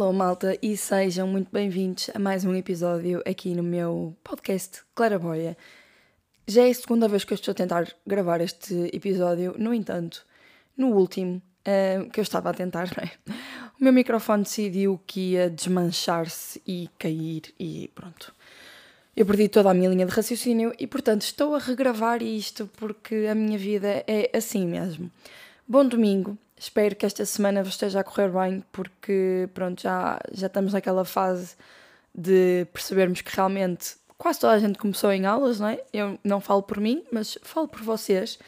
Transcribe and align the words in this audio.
Alô, 0.00 0.14
malta, 0.14 0.56
e 0.62 0.78
sejam 0.78 1.28
muito 1.28 1.50
bem-vindos 1.52 2.08
a 2.14 2.18
mais 2.18 2.42
um 2.42 2.54
episódio 2.54 3.22
aqui 3.26 3.54
no 3.54 3.62
meu 3.62 4.16
podcast 4.24 4.80
Claraboia. 4.94 5.54
Já 6.48 6.66
é 6.66 6.70
a 6.70 6.74
segunda 6.74 7.06
vez 7.06 7.22
que 7.22 7.34
eu 7.34 7.34
estou 7.34 7.52
a 7.52 7.54
tentar 7.54 7.86
gravar 8.06 8.40
este 8.40 8.88
episódio, 8.94 9.54
no 9.58 9.74
entanto, 9.74 10.24
no 10.74 10.94
último 10.96 11.36
uh, 11.36 12.08
que 12.08 12.18
eu 12.18 12.22
estava 12.22 12.48
a 12.48 12.54
tentar, 12.54 12.88
é? 12.98 13.10
o 13.78 13.84
meu 13.84 13.92
microfone 13.92 14.44
decidiu 14.44 14.98
que 15.06 15.32
ia 15.32 15.50
desmanchar-se 15.50 16.62
e 16.66 16.88
cair 16.98 17.52
e 17.60 17.90
pronto. 17.94 18.34
Eu 19.14 19.26
perdi 19.26 19.50
toda 19.50 19.70
a 19.70 19.74
minha 19.74 19.90
linha 19.90 20.06
de 20.06 20.12
raciocínio 20.12 20.72
e, 20.78 20.86
portanto, 20.86 21.24
estou 21.24 21.54
a 21.54 21.58
regravar 21.58 22.22
isto 22.22 22.66
porque 22.78 23.26
a 23.30 23.34
minha 23.34 23.58
vida 23.58 24.02
é 24.06 24.30
assim 24.34 24.66
mesmo. 24.66 25.10
Bom 25.68 25.86
domingo, 25.86 26.38
espero 26.60 26.94
que 26.94 27.06
esta 27.06 27.24
semana 27.24 27.62
vos 27.62 27.72
esteja 27.72 28.00
a 28.00 28.04
correr 28.04 28.28
bem 28.28 28.62
porque, 28.70 29.48
pronto, 29.54 29.80
já, 29.80 30.20
já 30.30 30.46
estamos 30.46 30.74
naquela 30.74 31.06
fase 31.06 31.56
de 32.14 32.66
percebermos 32.72 33.22
que 33.22 33.34
realmente 33.34 33.96
quase 34.18 34.40
toda 34.40 34.52
a 34.52 34.58
gente 34.58 34.78
começou 34.78 35.10
em 35.10 35.24
aulas, 35.24 35.58
não 35.58 35.68
é? 35.68 35.82
Eu 35.90 36.18
não 36.22 36.40
falo 36.40 36.62
por 36.62 36.78
mim, 36.78 37.02
mas 37.10 37.38
falo 37.42 37.66
por 37.66 37.82
vocês 37.82 38.38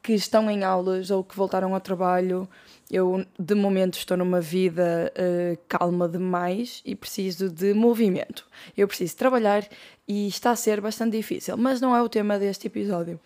que 0.00 0.12
estão 0.12 0.48
em 0.48 0.62
aulas 0.62 1.10
ou 1.10 1.24
que 1.24 1.34
voltaram 1.34 1.74
ao 1.74 1.80
trabalho. 1.80 2.48
Eu, 2.88 3.26
de 3.36 3.54
momento, 3.56 3.98
estou 3.98 4.16
numa 4.16 4.40
vida 4.40 5.12
uh, 5.18 5.58
calma 5.66 6.08
demais 6.08 6.80
e 6.84 6.94
preciso 6.94 7.50
de 7.50 7.74
movimento. 7.74 8.46
Eu 8.76 8.86
preciso 8.86 9.16
trabalhar 9.16 9.66
e 10.06 10.28
está 10.28 10.52
a 10.52 10.56
ser 10.56 10.80
bastante 10.80 11.16
difícil, 11.16 11.56
mas 11.56 11.80
não 11.80 11.94
é 11.94 12.00
o 12.00 12.08
tema 12.08 12.38
deste 12.38 12.68
episódio. 12.68 13.18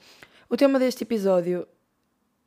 O 0.48 0.56
tema 0.56 0.78
deste 0.78 1.02
episódio 1.02 1.68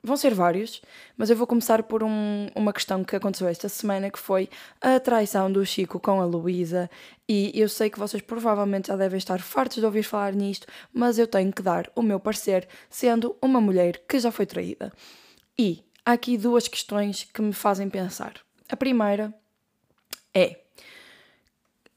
Vão 0.05 0.15
ser 0.15 0.35
vários, 0.35 0.83
mas 1.17 1.31
eu 1.31 1.35
vou 1.35 1.47
começar 1.47 1.81
por 1.81 2.03
um, 2.03 2.47
uma 2.53 2.71
questão 2.71 3.03
que 3.03 3.15
aconteceu 3.15 3.47
esta 3.47 3.67
semana, 3.67 4.11
que 4.11 4.19
foi 4.19 4.47
a 4.79 4.99
traição 4.99 5.51
do 5.51 5.65
Chico 5.65 5.99
com 5.99 6.21
a 6.21 6.25
Luísa. 6.25 6.87
E 7.27 7.51
eu 7.59 7.67
sei 7.67 7.89
que 7.89 7.97
vocês 7.97 8.21
provavelmente 8.21 8.89
já 8.89 8.95
devem 8.95 9.17
estar 9.17 9.41
fartos 9.41 9.77
de 9.77 9.85
ouvir 9.85 10.03
falar 10.03 10.33
nisto, 10.33 10.67
mas 10.93 11.17
eu 11.17 11.25
tenho 11.25 11.51
que 11.51 11.63
dar 11.63 11.91
o 11.95 12.03
meu 12.03 12.19
parecer, 12.19 12.67
sendo 12.87 13.35
uma 13.41 13.59
mulher 13.59 13.97
que 14.07 14.19
já 14.19 14.31
foi 14.31 14.45
traída. 14.45 14.93
E 15.57 15.83
há 16.05 16.11
aqui 16.11 16.37
duas 16.37 16.67
questões 16.67 17.23
que 17.23 17.41
me 17.41 17.51
fazem 17.51 17.89
pensar. 17.89 18.33
A 18.69 18.77
primeira 18.77 19.33
é: 20.35 20.59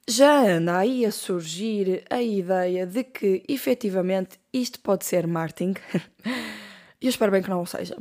já 0.09 0.41
anda 0.41 0.79
aí 0.79 1.05
a 1.05 1.13
surgir 1.13 2.05
a 2.09 2.23
ideia 2.23 2.87
de 2.87 3.05
que 3.05 3.45
efetivamente 3.47 4.41
isto 4.51 4.81
pode 4.81 5.05
ser 5.05 5.27
marketing? 5.27 5.75
E 7.01 7.07
eu 7.07 7.11
espero 7.11 7.33
bem 7.33 7.43
que 7.43 7.51
não 7.51 7.65
seja. 7.65 7.97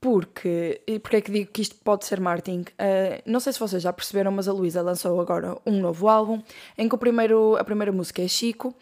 Porque, 0.00 0.80
e 0.86 0.98
porque 1.00 1.16
é 1.16 1.20
que 1.20 1.32
digo 1.32 1.50
que 1.50 1.62
isto 1.62 1.74
pode 1.76 2.04
ser 2.04 2.20
marketing? 2.20 2.60
Uh, 2.60 3.20
não 3.26 3.40
sei 3.40 3.52
se 3.52 3.58
vocês 3.58 3.82
já 3.82 3.92
perceberam, 3.92 4.30
mas 4.30 4.46
a 4.46 4.52
Luísa 4.52 4.80
lançou 4.80 5.20
agora 5.20 5.56
um 5.66 5.80
novo 5.80 6.08
álbum 6.08 6.40
em 6.76 6.88
que 6.88 6.94
o 6.94 6.98
primeiro, 6.98 7.56
a 7.56 7.64
primeira 7.64 7.90
música 7.90 8.22
é 8.22 8.28
Chico 8.28 8.72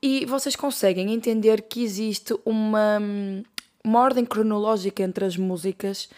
e 0.00 0.24
vocês 0.26 0.54
conseguem 0.54 1.12
entender 1.12 1.62
que 1.62 1.82
existe 1.82 2.38
uma, 2.44 2.98
uma 3.84 4.00
ordem 4.00 4.24
cronológica 4.24 5.02
entre 5.02 5.24
as 5.24 5.36
músicas 5.36 6.08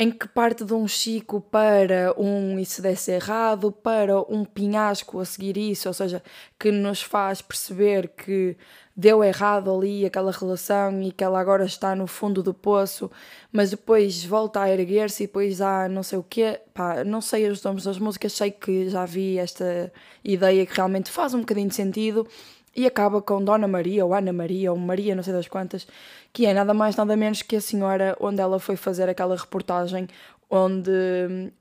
em 0.00 0.10
que 0.10 0.26
parte 0.26 0.64
de 0.64 0.72
um 0.72 0.88
Chico 0.88 1.42
para 1.42 2.14
um 2.16 2.58
e 2.58 2.64
se 2.64 2.80
desse 2.80 3.12
errado, 3.12 3.70
para 3.70 4.18
um 4.32 4.46
pinhasco 4.46 5.20
a 5.20 5.26
seguir 5.26 5.58
isso, 5.58 5.88
ou 5.88 5.92
seja, 5.92 6.22
que 6.58 6.72
nos 6.72 7.02
faz 7.02 7.42
perceber 7.42 8.08
que 8.08 8.56
deu 8.96 9.22
errado 9.22 9.70
ali 9.70 10.06
aquela 10.06 10.32
relação 10.32 11.02
e 11.02 11.12
que 11.12 11.22
ela 11.22 11.38
agora 11.38 11.66
está 11.66 11.94
no 11.94 12.06
fundo 12.06 12.42
do 12.42 12.54
poço, 12.54 13.10
mas 13.52 13.70
depois 13.72 14.24
volta 14.24 14.62
a 14.62 14.70
erguer-se 14.70 15.24
e 15.24 15.26
depois 15.26 15.60
há 15.60 15.86
não 15.86 16.02
sei 16.02 16.18
o 16.18 16.22
quê. 16.22 16.58
Pá, 16.72 17.04
não 17.04 17.20
sei 17.20 17.46
os 17.48 17.62
nomes 17.62 17.84
das 17.84 17.98
músicas, 17.98 18.32
sei 18.32 18.50
que 18.50 18.88
já 18.88 19.04
vi 19.04 19.38
esta 19.38 19.92
ideia 20.24 20.64
que 20.64 20.74
realmente 20.74 21.10
faz 21.10 21.34
um 21.34 21.40
bocadinho 21.40 21.68
de 21.68 21.74
sentido 21.74 22.26
e 22.74 22.86
acaba 22.86 23.20
com 23.20 23.42
Dona 23.42 23.66
Maria 23.66 24.04
ou 24.04 24.14
Ana 24.14 24.32
Maria 24.32 24.70
ou 24.72 24.78
Maria, 24.78 25.14
não 25.14 25.22
sei 25.22 25.32
das 25.32 25.48
quantas, 25.48 25.86
que 26.32 26.46
é 26.46 26.54
nada 26.54 26.72
mais 26.72 26.94
nada 26.96 27.16
menos 27.16 27.42
que 27.42 27.56
a 27.56 27.60
senhora 27.60 28.16
onde 28.20 28.40
ela 28.40 28.60
foi 28.60 28.76
fazer 28.76 29.08
aquela 29.08 29.36
reportagem 29.36 30.08
onde 30.48 30.90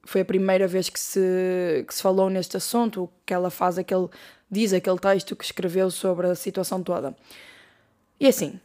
foi 0.03 0.21
a 0.21 0.25
primeira 0.25 0.67
vez 0.67 0.89
que 0.89 0.99
se, 0.99 1.85
que 1.87 1.93
se 1.93 2.01
falou 2.01 2.29
neste 2.29 2.57
assunto, 2.57 3.09
que 3.25 3.33
ela 3.33 3.49
faz 3.49 3.77
aquele 3.77 4.09
diz 4.49 4.73
aquele 4.73 4.97
texto 4.97 5.35
que 5.35 5.45
escreveu 5.45 5.91
sobre 5.91 6.27
a 6.27 6.35
situação 6.35 6.81
toda. 6.81 7.15
E 8.19 8.27
assim, 8.27 8.59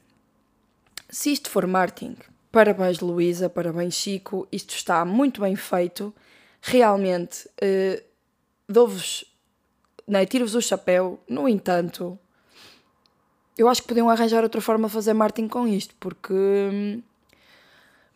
se 1.11 1.31
isto 1.31 1.51
for 1.51 1.67
marketing, 1.67 2.17
parabéns 2.51 3.01
Luísa, 3.01 3.51
parabéns 3.51 3.95
Chico, 3.95 4.49
isto 4.51 4.75
está 4.75 5.05
muito 5.05 5.41
bem 5.43 5.55
feito, 5.55 6.15
realmente 6.63 7.47
uh, 7.47 8.03
dou-vos, 8.67 9.25
né, 10.09 10.25
tiro-vos 10.25 10.55
o 10.55 10.63
chapéu, 10.63 11.21
no 11.29 11.49
entanto, 11.49 12.19
eu 13.57 13.69
acho 13.69 13.83
que 13.83 13.89
podiam 13.89 14.11
arranjar 14.11 14.43
outra 14.43 14.61
forma 14.61 14.89
de 14.89 14.95
fazer 14.95 15.15
marketing 15.15 15.49
com 15.49 15.67
isto, 15.67 15.95
porque 16.01 16.33
hum, 16.33 17.03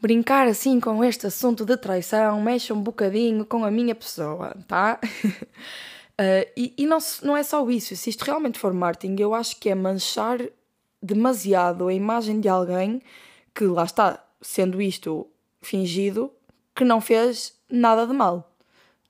brincar 0.01 0.47
assim 0.49 0.81
com 0.81 1.03
este 1.05 1.27
assunto 1.27 1.65
de 1.65 1.77
traição 1.77 2.41
mexe 2.41 2.73
um 2.73 2.81
bocadinho 2.81 3.45
com 3.45 3.65
a 3.65 3.71
minha 3.71 3.95
pessoa, 3.95 4.57
tá? 4.67 4.99
Uh, 5.03 6.47
e, 6.57 6.75
e 6.77 6.87
não, 6.87 6.99
não 7.23 7.37
é 7.37 7.43
só 7.43 7.69
isso, 7.71 7.95
se 7.95 8.11
isto 8.11 8.25
realmente 8.25 8.59
for 8.59 8.73
marketing, 8.73 9.21
eu 9.21 9.35
acho 9.35 9.59
que 9.59 9.69
é 9.69 9.75
manchar 9.75 10.41
demasiado 11.01 11.87
a 11.87 11.95
imagem 11.95 12.41
de 12.41 12.49
alguém 12.49 13.01
que 13.55 13.65
lá 13.65 13.85
está, 13.85 14.25
sendo 14.41 14.83
isto 14.83 15.27
fingido, 15.61 16.33
que 16.75 16.85
não 16.85 17.01
fez 17.01 17.55
nada 17.71 18.07
de 18.07 18.13
mal, 18.13 18.53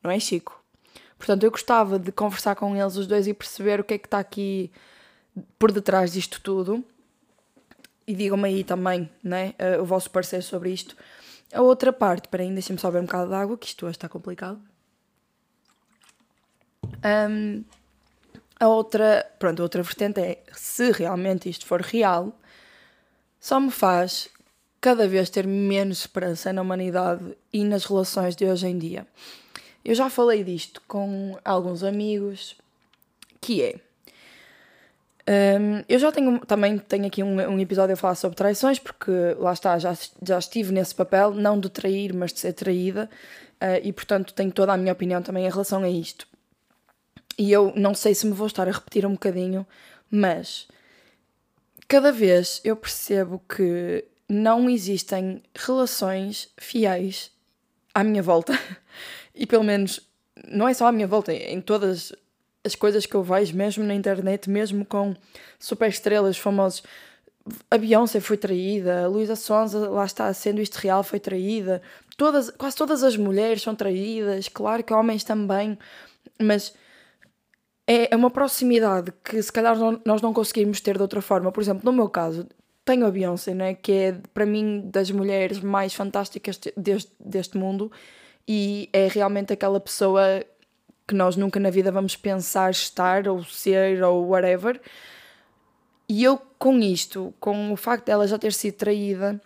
não 0.03 0.11
é, 0.11 0.21
Chico? 0.21 0.59
Portanto, 1.19 1.43
eu 1.43 1.51
gostava 1.51 1.99
de 1.99 2.13
conversar 2.13 2.55
com 2.55 2.77
eles 2.77 2.97
os 2.97 3.07
dois 3.07 3.27
e 3.27 3.35
perceber 3.35 3.81
o 3.81 3.85
que 3.85 3.95
é 3.95 3.99
que 3.99 4.07
está 4.07 4.19
aqui 4.19 4.71
por 5.59 5.73
detrás 5.73 6.13
disto 6.13 6.41
tudo. 6.41 6.85
E 8.07 8.15
digam-me 8.15 8.49
aí 8.49 8.65
também 8.65 9.11
né, 9.23 9.55
uh, 9.59 9.83
o 9.83 9.85
vosso 9.85 10.11
parecer 10.11 10.43
sobre 10.43 10.71
isto. 10.71 10.97
A 11.53 11.61
outra 11.61 11.93
parte, 11.93 12.29
para 12.29 12.43
ainda 12.43 12.55
deixem-me 12.55 12.81
só 12.81 12.89
um 12.89 13.03
bocado 13.03 13.29
de 13.29 13.35
água, 13.35 13.59
que 13.59 13.67
isto 13.67 13.87
hoje 13.87 13.97
está 13.97 14.09
complicado. 14.09 14.61
Um, 17.05 17.65
a 18.59 18.69
outra, 18.69 19.31
pronto, 19.39 19.61
a 19.61 19.63
outra 19.63 19.83
vertente 19.83 20.21
é 20.21 20.43
se 20.53 20.91
realmente 20.91 21.49
isto 21.49 21.67
for 21.67 21.81
real, 21.81 22.37
só 23.39 23.61
me 23.61 23.71
faz 23.71 24.29
cada 24.81 25.07
vez 25.07 25.31
ter 25.31 25.47
menos 25.47 26.01
esperança 26.01 26.53
na 26.53 26.63
humanidade 26.63 27.37
e 27.53 27.65
nas 27.65 27.85
relações 27.85 28.35
de 28.35 28.45
hoje 28.45 28.67
em 28.67 28.79
dia. 28.79 29.07
Eu 29.85 29.95
já 29.95 30.11
falei 30.11 30.43
disto 30.43 30.83
com 30.87 31.39
alguns 31.45 31.83
amigos, 31.83 32.57
que 33.41 33.63
é. 33.63 33.81
Um, 35.29 35.85
eu 35.87 35.99
já 35.99 36.11
tenho 36.11 36.41
também 36.41 36.79
tenho 36.79 37.07
aqui 37.07 37.23
um, 37.23 37.35
um, 37.35 37.61
episódio 37.61 37.93
a 37.93 37.97
falar 37.97 38.15
sobre 38.15 38.35
traições, 38.35 38.79
porque 38.79 39.11
lá 39.39 39.53
está, 39.53 39.79
já, 39.79 39.95
já 40.23 40.39
estive 40.39 40.73
nesse 40.73 40.95
papel, 40.95 41.33
não 41.33 41.61
de 41.61 41.69
trair, 41.69 42.15
mas 42.15 42.33
de 42.33 42.41
ser 42.41 42.55
traída, 42.55 43.11
uh, 43.61 43.79
e 43.83 43.93
portanto 43.93 44.33
tenho 44.33 44.51
toda 44.51 44.73
a 44.73 44.77
minha 44.79 44.93
opinião 44.93 45.21
também 45.21 45.45
em 45.45 45.51
relação 45.51 45.83
a 45.83 45.89
isto. 45.89 46.27
E 47.39 47.53
eu 47.53 47.75
não 47.77 47.95
sei 47.95 48.15
se 48.15 48.27
me 48.27 48.33
vou 48.33 48.47
estar 48.47 48.67
a 48.67 48.73
repetir 48.73 49.05
um 49.05 49.13
bocadinho, 49.13 49.67
mas 50.11 50.67
cada 51.87 52.11
vez 52.11 52.63
eu 52.65 52.75
percebo 52.75 53.39
que 53.47 54.07
não 54.27 54.71
existem 54.71 55.43
relações 55.55 56.49
fiéis 56.57 57.31
à 57.95 58.03
minha 58.03 58.23
volta. 58.23 58.59
E 59.41 59.47
pelo 59.47 59.63
menos 59.63 60.01
não 60.49 60.67
é 60.67 60.75
só 60.75 60.89
à 60.89 60.91
minha 60.91 61.07
volta, 61.07 61.33
em 61.33 61.61
todas 61.61 62.13
as 62.65 62.75
coisas 62.75 63.07
que 63.07 63.15
eu 63.15 63.23
vejo, 63.23 63.57
mesmo 63.57 63.85
na 63.85 63.95
internet, 63.95 64.49
mesmo 64.51 64.85
com 64.85 65.15
super 65.59 65.89
estrelas 65.89 66.37
famosos. 66.37 66.83
A 67.71 67.79
Beyoncé 67.79 68.21
foi 68.21 68.37
traída, 68.37 69.05
a 69.05 69.09
Luísa 69.09 69.37
Sonza, 69.37 69.89
lá 69.89 70.05
está, 70.05 70.33
sendo 70.35 70.61
isto 70.61 70.77
real, 70.77 71.03
foi 71.03 71.19
traída. 71.19 71.81
Todas, 72.17 72.51
quase 72.51 72.77
todas 72.77 73.03
as 73.03 73.17
mulheres 73.17 73.63
são 73.63 73.75
traídas, 73.75 74.49
claro 74.49 74.85
que 74.85 74.93
homens 74.93 75.25
também, 75.25 75.79
mas 76.39 76.75
é, 77.87 78.13
é 78.13 78.17
uma 78.17 78.31
proximidade 78.31 79.13
que 79.25 79.43
se 79.43 79.51
calhar 79.51 79.77
nós 80.05 80.21
não 80.21 80.35
conseguimos 80.35 80.81
ter 80.81 80.97
de 80.97 81.03
outra 81.03 81.23
forma. 81.23 81.51
Por 81.51 81.63
exemplo, 81.63 81.83
no 81.85 81.93
meu 81.93 82.09
caso, 82.09 82.47
tenho 82.85 83.07
a 83.07 83.11
Beyoncé, 83.11 83.55
né, 83.55 83.75
que 83.75 83.93
é 83.93 84.13
para 84.35 84.45
mim 84.45 84.83
das 84.85 85.11
mulheres 85.11 85.61
mais 85.61 85.95
fantásticas 85.95 86.61
deste, 86.77 87.13
deste 87.19 87.57
mundo 87.57 87.91
e 88.47 88.89
é 88.93 89.09
realmente 89.09 89.53
aquela 89.53 89.79
pessoa 89.79 90.23
que 91.09 91.15
nós 91.15 91.37
nunca 91.37 91.59
na 91.59 91.71
vida 91.71 91.91
vamos 91.91 92.15
pensar 92.15 92.71
estar 92.71 93.27
ou 93.27 93.43
ser 93.43 94.03
ou 94.05 94.29
whatever. 94.29 94.79
E 96.07 96.23
eu, 96.23 96.39
com 96.59 96.79
isto, 96.79 97.35
com 97.41 97.73
o 97.73 97.77
facto 97.77 98.05
dela 98.07 98.29
já 98.29 98.39
ter 98.39 98.53
sido 98.53 98.75
traída, 98.75 99.41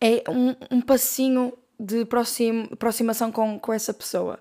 é 0.00 0.24
um, 0.28 0.54
um 0.70 0.80
passinho 0.80 1.52
de 1.78 2.04
proxim, 2.04 2.68
aproximação 2.72 3.30
com, 3.30 3.58
com 3.58 3.72
essa 3.72 3.94
pessoa. 3.94 4.40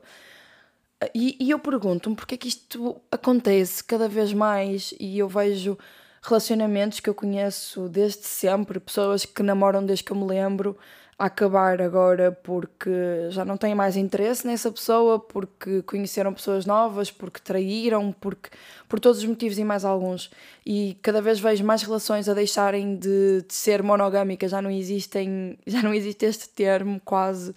E, 1.13 1.37
e 1.39 1.51
eu 1.51 1.59
pergunto-me 1.59 2.15
porque 2.15 2.33
é 2.33 2.37
que 2.37 2.47
isto 2.47 2.99
acontece 3.11 3.83
cada 3.83 4.09
vez 4.09 4.33
mais 4.33 4.95
e 4.99 5.19
eu 5.19 5.29
vejo 5.29 5.77
relacionamentos 6.23 6.99
que 6.99 7.09
eu 7.09 7.13
conheço 7.13 7.87
desde 7.87 8.25
sempre, 8.25 8.79
pessoas 8.79 9.23
que 9.23 9.43
namoram 9.43 9.85
desde 9.85 10.03
que 10.03 10.11
eu 10.11 10.17
me 10.17 10.25
lembro, 10.25 10.75
a 11.19 11.25
acabar 11.25 11.81
agora 11.81 12.31
porque 12.31 12.91
já 13.31 13.43
não 13.43 13.57
têm 13.57 13.73
mais 13.73 13.97
interesse 13.97 14.45
nessa 14.45 14.71
pessoa, 14.71 15.19
porque 15.19 15.81
conheceram 15.81 16.31
pessoas 16.31 16.65
novas, 16.65 17.09
porque 17.09 17.39
traíram, 17.39 18.11
porque 18.11 18.51
por 18.87 18.99
todos 18.99 19.19
os 19.19 19.25
motivos 19.25 19.57
e 19.57 19.63
mais 19.63 19.83
alguns. 19.83 20.29
E 20.63 20.95
cada 21.01 21.19
vez 21.19 21.39
vejo 21.39 21.63
mais 21.63 21.81
relações 21.81 22.29
a 22.29 22.35
deixarem 22.35 22.95
de, 22.95 23.41
de 23.47 23.53
ser 23.53 23.81
monogâmicas, 23.81 24.51
já 24.51 24.61
não 24.61 24.69
existem, 24.69 25.57
já 25.65 25.81
não 25.81 25.93
existe 25.93 26.25
este 26.25 26.49
termo 26.49 27.01
quase. 27.03 27.55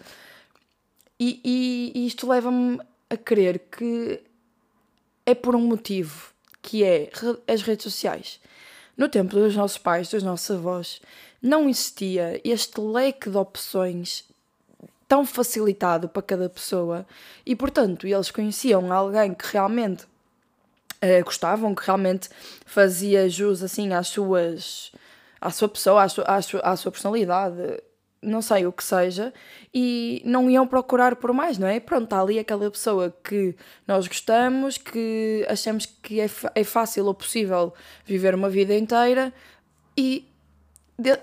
E, 1.18 1.38
e, 1.44 1.92
e 1.94 2.06
isto 2.06 2.26
leva-me 2.26 2.80
a 3.10 3.16
crer 3.16 3.58
que 3.70 4.22
é 5.26 5.34
por 5.34 5.54
um 5.54 5.60
motivo, 5.60 6.32
que 6.62 6.82
é 6.82 7.10
as 7.46 7.60
redes 7.60 7.84
sociais. 7.84 8.40
No 8.96 9.08
tempo 9.08 9.34
dos 9.34 9.54
nossos 9.54 9.78
pais, 9.78 10.08
dos 10.08 10.22
nossos 10.22 10.50
avós, 10.50 11.00
não 11.42 11.68
existia 11.68 12.40
este 12.44 12.80
leque 12.80 13.30
de 13.30 13.36
opções 13.36 14.24
tão 15.08 15.26
facilitado 15.26 16.08
para 16.08 16.22
cada 16.22 16.48
pessoa 16.48 17.06
e, 17.44 17.56
portanto, 17.56 18.06
eles 18.06 18.30
conheciam 18.30 18.92
alguém 18.92 19.34
que 19.34 19.44
realmente 19.52 20.04
uh, 20.04 21.24
gostavam, 21.24 21.74
que 21.74 21.84
realmente 21.84 22.28
fazia 22.64 23.28
jus 23.28 23.62
assim 23.62 23.92
às 23.92 24.08
suas 24.08 24.92
à 25.40 25.50
sua 25.50 25.68
pessoa, 25.68 26.02
à 26.02 26.08
sua, 26.08 26.24
à 26.24 26.42
sua, 26.42 26.60
à 26.60 26.76
sua 26.76 26.92
personalidade, 26.92 27.82
não 28.22 28.42
sei 28.42 28.66
o 28.66 28.72
que 28.72 28.84
seja, 28.84 29.32
e 29.72 30.22
não 30.24 30.50
iam 30.50 30.66
procurar 30.66 31.16
por 31.16 31.32
mais, 31.32 31.56
não 31.56 31.66
é? 31.66 31.80
Pronto, 31.80 32.04
está 32.04 32.20
ali 32.20 32.38
aquela 32.38 32.70
pessoa 32.70 33.14
que 33.24 33.56
nós 33.86 34.06
gostamos, 34.06 34.76
que 34.76 35.46
achamos 35.48 35.86
que 35.86 36.20
é, 36.20 36.28
é 36.54 36.64
fácil 36.64 37.06
ou 37.06 37.14
possível 37.14 37.72
viver 38.04 38.34
uma 38.34 38.50
vida 38.50 38.76
inteira 38.76 39.32
e 39.96 40.29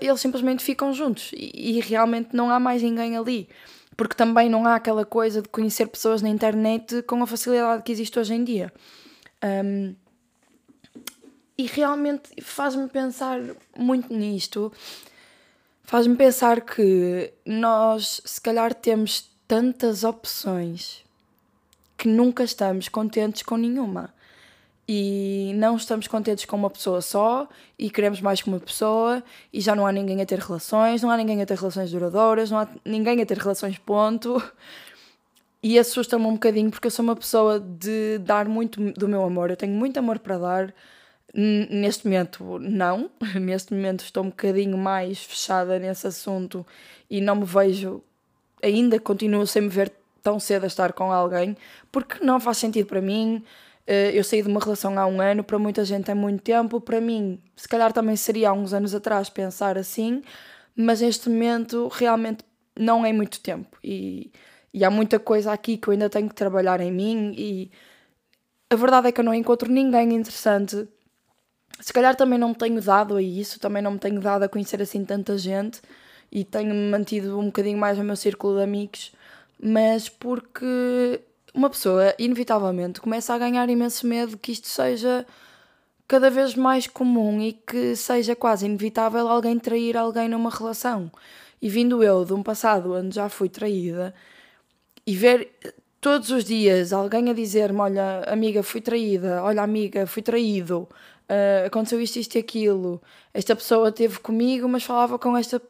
eles 0.00 0.20
simplesmente 0.20 0.64
ficam 0.64 0.92
juntos 0.92 1.30
e, 1.32 1.76
e, 1.76 1.80
realmente 1.80 2.34
não 2.34 2.50
há 2.50 2.58
mais 2.58 2.82
ninguém 2.82 3.16
ali. 3.16 3.48
Porque 3.96 4.14
também 4.14 4.48
não 4.48 4.66
há 4.66 4.76
aquela 4.76 5.04
coisa 5.04 5.42
de 5.42 5.48
conhecer 5.48 5.86
pessoas 5.86 6.22
na 6.22 6.28
internet 6.28 7.02
com 7.02 7.22
a 7.22 7.26
facilidade 7.26 7.82
que 7.82 7.90
existe 7.90 8.18
hoje 8.18 8.34
em 8.34 8.44
dia. 8.44 8.72
Um, 9.44 9.94
e 11.56 11.66
realmente 11.66 12.30
faz-me 12.40 12.88
pensar 12.88 13.40
muito 13.76 14.14
nisto. 14.14 14.72
Faz-me 15.82 16.14
pensar 16.14 16.60
que 16.60 17.32
nós, 17.44 18.20
se 18.24 18.40
calhar, 18.40 18.72
temos 18.72 19.28
tantas 19.48 20.04
opções 20.04 21.02
que 21.96 22.06
nunca 22.06 22.44
estamos 22.44 22.88
contentes 22.88 23.42
com 23.42 23.56
nenhuma 23.56 24.14
e 24.88 25.52
não 25.56 25.76
estamos 25.76 26.08
contentes 26.08 26.46
com 26.46 26.56
uma 26.56 26.70
pessoa 26.70 27.02
só 27.02 27.46
e 27.78 27.90
queremos 27.90 28.22
mais 28.22 28.40
que 28.40 28.48
uma 28.48 28.58
pessoa 28.58 29.22
e 29.52 29.60
já 29.60 29.76
não 29.76 29.86
há 29.86 29.92
ninguém 29.92 30.22
a 30.22 30.26
ter 30.26 30.38
relações, 30.38 31.02
não 31.02 31.10
há 31.10 31.16
ninguém 31.16 31.42
a 31.42 31.46
ter 31.46 31.58
relações 31.58 31.90
duradouras, 31.90 32.50
não 32.50 32.58
há 32.58 32.68
ninguém 32.86 33.20
a 33.20 33.26
ter 33.26 33.36
relações 33.36 33.76
ponto. 33.76 34.42
E 35.62 35.78
assusta-me 35.78 36.24
um 36.24 36.34
bocadinho 36.34 36.70
porque 36.70 36.86
eu 36.86 36.90
sou 36.90 37.02
uma 37.02 37.16
pessoa 37.16 37.60
de 37.60 38.18
dar 38.18 38.48
muito 38.48 38.80
do 38.92 39.08
meu 39.08 39.22
amor, 39.24 39.50
eu 39.50 39.56
tenho 39.56 39.74
muito 39.74 39.98
amor 39.98 40.18
para 40.20 40.38
dar. 40.38 40.74
Neste 41.34 42.06
momento, 42.06 42.58
não. 42.58 43.10
Neste 43.38 43.74
momento, 43.74 44.02
estou 44.02 44.24
um 44.24 44.30
bocadinho 44.30 44.78
mais 44.78 45.22
fechada 45.22 45.78
nesse 45.78 46.06
assunto 46.06 46.66
e 47.10 47.20
não 47.20 47.36
me 47.36 47.44
vejo, 47.44 48.02
ainda 48.62 48.98
continuo 48.98 49.46
sem 49.46 49.62
me 49.62 49.68
ver 49.68 49.92
tão 50.22 50.40
cedo 50.40 50.64
a 50.64 50.66
estar 50.66 50.92
com 50.94 51.12
alguém, 51.12 51.56
porque 51.92 52.24
não 52.24 52.40
faz 52.40 52.56
sentido 52.58 52.86
para 52.86 53.02
mim 53.02 53.44
eu 53.88 54.22
saí 54.22 54.42
de 54.42 54.48
uma 54.48 54.60
relação 54.60 54.98
há 54.98 55.06
um 55.06 55.20
ano, 55.20 55.42
para 55.42 55.58
muita 55.58 55.84
gente 55.84 56.10
é 56.10 56.14
muito 56.14 56.42
tempo, 56.42 56.80
para 56.80 57.00
mim, 57.00 57.40
se 57.56 57.66
calhar 57.66 57.92
também 57.92 58.16
seria 58.16 58.50
há 58.50 58.52
uns 58.52 58.74
anos 58.74 58.94
atrás 58.94 59.30
pensar 59.30 59.78
assim, 59.78 60.22
mas 60.76 61.00
neste 61.00 61.30
momento 61.30 61.88
realmente 61.88 62.44
não 62.78 63.04
é 63.04 63.12
muito 63.12 63.40
tempo 63.40 63.78
e, 63.82 64.30
e 64.74 64.84
há 64.84 64.90
muita 64.90 65.18
coisa 65.18 65.52
aqui 65.52 65.78
que 65.78 65.88
eu 65.88 65.92
ainda 65.92 66.10
tenho 66.10 66.28
que 66.28 66.34
trabalhar 66.34 66.80
em 66.80 66.92
mim 66.92 67.34
e 67.36 67.70
a 68.70 68.76
verdade 68.76 69.08
é 69.08 69.12
que 69.12 69.20
eu 69.20 69.24
não 69.24 69.32
encontro 69.32 69.72
ninguém 69.72 70.12
interessante. 70.12 70.86
Se 71.80 71.92
calhar 71.92 72.14
também 72.14 72.38
não 72.38 72.50
me 72.50 72.54
tenho 72.54 72.80
dado 72.82 73.16
a 73.16 73.22
isso, 73.22 73.58
também 73.58 73.82
não 73.82 73.92
me 73.92 73.98
tenho 73.98 74.20
dado 74.20 74.42
a 74.42 74.48
conhecer 74.48 74.82
assim 74.82 75.04
tanta 75.04 75.38
gente 75.38 75.80
e 76.30 76.44
tenho-me 76.44 76.90
mantido 76.90 77.38
um 77.38 77.46
bocadinho 77.46 77.78
mais 77.78 77.96
no 77.96 78.04
meu 78.04 78.16
círculo 78.16 78.58
de 78.58 78.64
amigos, 78.64 79.12
mas 79.58 80.08
porque 80.08 81.22
uma 81.58 81.68
pessoa, 81.68 82.14
inevitavelmente, 82.20 83.00
começa 83.00 83.34
a 83.34 83.38
ganhar 83.38 83.68
imenso 83.68 84.06
medo 84.06 84.38
que 84.38 84.52
isto 84.52 84.68
seja 84.68 85.26
cada 86.06 86.30
vez 86.30 86.54
mais 86.54 86.86
comum 86.86 87.42
e 87.42 87.52
que 87.52 87.96
seja 87.96 88.36
quase 88.36 88.64
inevitável 88.64 89.26
alguém 89.26 89.58
trair 89.58 89.96
alguém 89.96 90.28
numa 90.28 90.50
relação. 90.50 91.10
E 91.60 91.68
vindo 91.68 92.00
eu 92.00 92.24
de 92.24 92.32
um 92.32 92.44
passado 92.44 92.94
onde 92.94 93.16
já 93.16 93.28
fui 93.28 93.48
traída 93.48 94.14
e 95.04 95.16
ver 95.16 95.50
todos 96.00 96.30
os 96.30 96.44
dias 96.44 96.92
alguém 96.92 97.28
a 97.28 97.32
dizer-me: 97.32 97.80
Olha, 97.80 98.22
amiga, 98.28 98.62
fui 98.62 98.80
traída, 98.80 99.42
olha, 99.42 99.60
amiga, 99.60 100.06
fui 100.06 100.22
traído, 100.22 100.88
uh, 101.28 101.66
aconteceu 101.66 102.00
isto, 102.00 102.20
isto 102.20 102.36
e 102.36 102.38
aquilo, 102.38 103.02
esta 103.34 103.56
pessoa 103.56 103.88
esteve 103.88 104.20
comigo, 104.20 104.68
mas 104.68 104.84
falava 104.84 105.18
com 105.18 105.36
esta. 105.36 105.60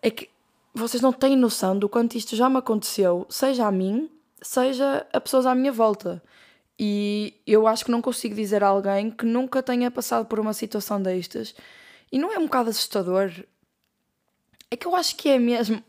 É 0.00 0.10
que 0.10 0.28
vocês 0.72 1.02
não 1.02 1.12
têm 1.12 1.36
noção 1.36 1.76
do 1.76 1.88
quanto 1.88 2.14
isto 2.16 2.36
já 2.36 2.48
me 2.48 2.58
aconteceu, 2.58 3.26
seja 3.28 3.66
a 3.66 3.72
mim, 3.72 4.08
seja 4.42 5.06
a 5.12 5.20
pessoas 5.20 5.46
à 5.46 5.54
minha 5.54 5.72
volta. 5.72 6.22
E 6.78 7.40
eu 7.46 7.66
acho 7.66 7.84
que 7.84 7.90
não 7.90 8.02
consigo 8.02 8.34
dizer 8.34 8.64
a 8.64 8.68
alguém 8.68 9.10
que 9.10 9.24
nunca 9.24 9.62
tenha 9.62 9.90
passado 9.90 10.26
por 10.26 10.40
uma 10.40 10.52
situação 10.52 11.00
destas. 11.00 11.54
E 12.10 12.18
não 12.18 12.32
é 12.32 12.38
um 12.38 12.44
bocado 12.44 12.70
assustador? 12.70 13.30
É 14.70 14.76
que 14.76 14.86
eu 14.86 14.96
acho 14.96 15.16
que 15.16 15.28
é 15.28 15.38
mesmo. 15.38 15.82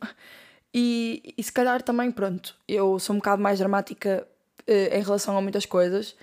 E, 0.73 1.35
e 1.37 1.43
se 1.43 1.51
calhar 1.51 1.81
também, 1.83 2.11
pronto, 2.11 2.55
eu 2.67 2.97
sou 2.97 3.15
um 3.15 3.19
bocado 3.19 3.41
mais 3.41 3.59
dramática 3.59 4.27
uh, 4.67 4.95
em 4.95 5.03
relação 5.03 5.37
a 5.37 5.41
muitas 5.41 5.67
coisas 5.67 6.15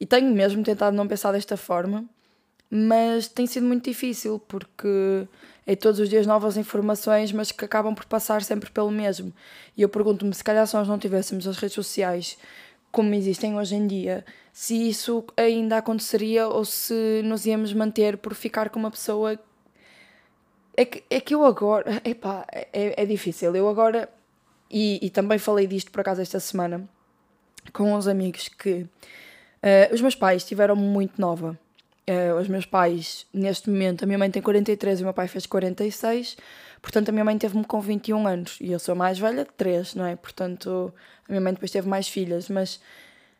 e 0.00 0.06
tenho 0.06 0.34
mesmo 0.34 0.62
tentado 0.62 0.96
não 0.96 1.06
pensar 1.06 1.32
desta 1.32 1.56
forma, 1.56 2.08
mas 2.70 3.28
tem 3.28 3.46
sido 3.46 3.66
muito 3.66 3.84
difícil 3.84 4.38
porque 4.46 5.26
é 5.66 5.74
todos 5.74 6.00
os 6.00 6.08
dias 6.08 6.26
novas 6.26 6.56
informações, 6.56 7.32
mas 7.32 7.50
que 7.50 7.64
acabam 7.64 7.94
por 7.94 8.04
passar 8.04 8.42
sempre 8.42 8.70
pelo 8.70 8.90
mesmo. 8.90 9.32
E 9.76 9.82
eu 9.82 9.88
pergunto-me, 9.88 10.34
se 10.34 10.44
calhar 10.44 10.66
se 10.66 10.74
nós 10.74 10.88
não 10.88 10.98
tivéssemos 10.98 11.46
as 11.46 11.56
redes 11.56 11.74
sociais 11.74 12.38
como 12.90 13.14
existem 13.14 13.54
hoje 13.56 13.74
em 13.74 13.86
dia, 13.86 14.24
se 14.52 14.88
isso 14.88 15.24
ainda 15.36 15.78
aconteceria 15.78 16.48
ou 16.48 16.64
se 16.64 17.22
nos 17.24 17.46
íamos 17.46 17.72
manter 17.72 18.16
por 18.16 18.34
ficar 18.34 18.70
com 18.70 18.78
uma 18.78 18.90
pessoa. 18.90 19.38
É 20.76 20.84
que, 20.84 21.04
é 21.10 21.20
que 21.20 21.34
eu 21.34 21.44
agora. 21.44 22.00
Epá, 22.04 22.46
é, 22.52 23.02
é 23.02 23.06
difícil. 23.06 23.54
Eu 23.54 23.68
agora. 23.68 24.08
E, 24.70 24.98
e 25.04 25.10
também 25.10 25.38
falei 25.38 25.66
disto 25.66 25.90
por 25.90 26.00
acaso 26.00 26.20
esta 26.20 26.38
semana 26.38 26.88
com 27.72 27.94
uns 27.94 28.06
amigos 28.06 28.48
que 28.48 28.82
uh, 28.82 29.94
os 29.94 30.00
meus 30.00 30.14
pais 30.14 30.44
tiveram 30.44 30.76
muito 30.76 31.20
nova 31.20 31.58
Uh, 32.08 32.40
os 32.40 32.48
meus 32.48 32.64
pais, 32.64 33.26
neste 33.34 33.68
momento, 33.68 34.02
a 34.02 34.06
minha 34.06 34.18
mãe 34.18 34.30
tem 34.30 34.40
43 34.40 35.00
e 35.00 35.02
o 35.02 35.04
meu 35.04 35.12
pai 35.12 35.28
fez 35.28 35.44
46, 35.44 36.38
portanto 36.80 37.10
a 37.10 37.12
minha 37.12 37.24
mãe 37.24 37.36
teve-me 37.36 37.64
com 37.64 37.82
21 37.82 38.26
anos 38.26 38.56
e 38.62 38.72
eu 38.72 38.78
sou 38.78 38.94
mais 38.94 39.18
velha 39.18 39.44
de 39.44 39.52
3, 39.52 39.94
não 39.94 40.06
é? 40.06 40.16
Portanto, 40.16 40.90
a 41.28 41.32
minha 41.32 41.40
mãe 41.40 41.52
depois 41.52 41.70
teve 41.70 41.86
mais 41.86 42.08
filhas, 42.08 42.48
mas 42.48 42.80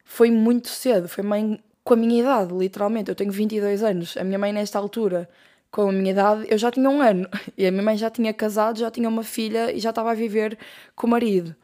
foi 0.05 0.31
muito 0.31 0.69
cedo, 0.69 1.09
foi 1.09 1.25
mãe 1.25 1.59
com 1.83 1.95
a 1.95 1.97
minha 1.97 2.21
idade, 2.21 2.53
literalmente. 2.55 3.09
Eu 3.09 3.15
tenho 3.15 3.33
22 3.33 3.83
anos, 3.83 4.17
a 4.19 4.23
minha 4.23 4.39
mãe, 4.39 4.53
nesta 4.53 4.79
altura, 4.79 5.27
com 5.71 5.89
a 5.89 5.93
minha 5.93 6.11
idade, 6.11 6.47
eu 6.51 6.59
já 6.59 6.71
tinha 6.71 6.91
um 6.91 7.01
ano 7.01 7.27
e 7.57 7.67
a 7.67 7.71
minha 7.71 7.83
mãe 7.83 7.97
já 7.97 8.11
tinha 8.11 8.35
casado, 8.35 8.79
já 8.79 8.91
tinha 8.91 9.09
uma 9.09 9.23
filha 9.23 9.73
e 9.73 9.81
já 9.81 9.89
estava 9.89 10.11
a 10.11 10.15
viver 10.15 10.59
com 10.95 11.07
o 11.07 11.11
marido. 11.11 11.57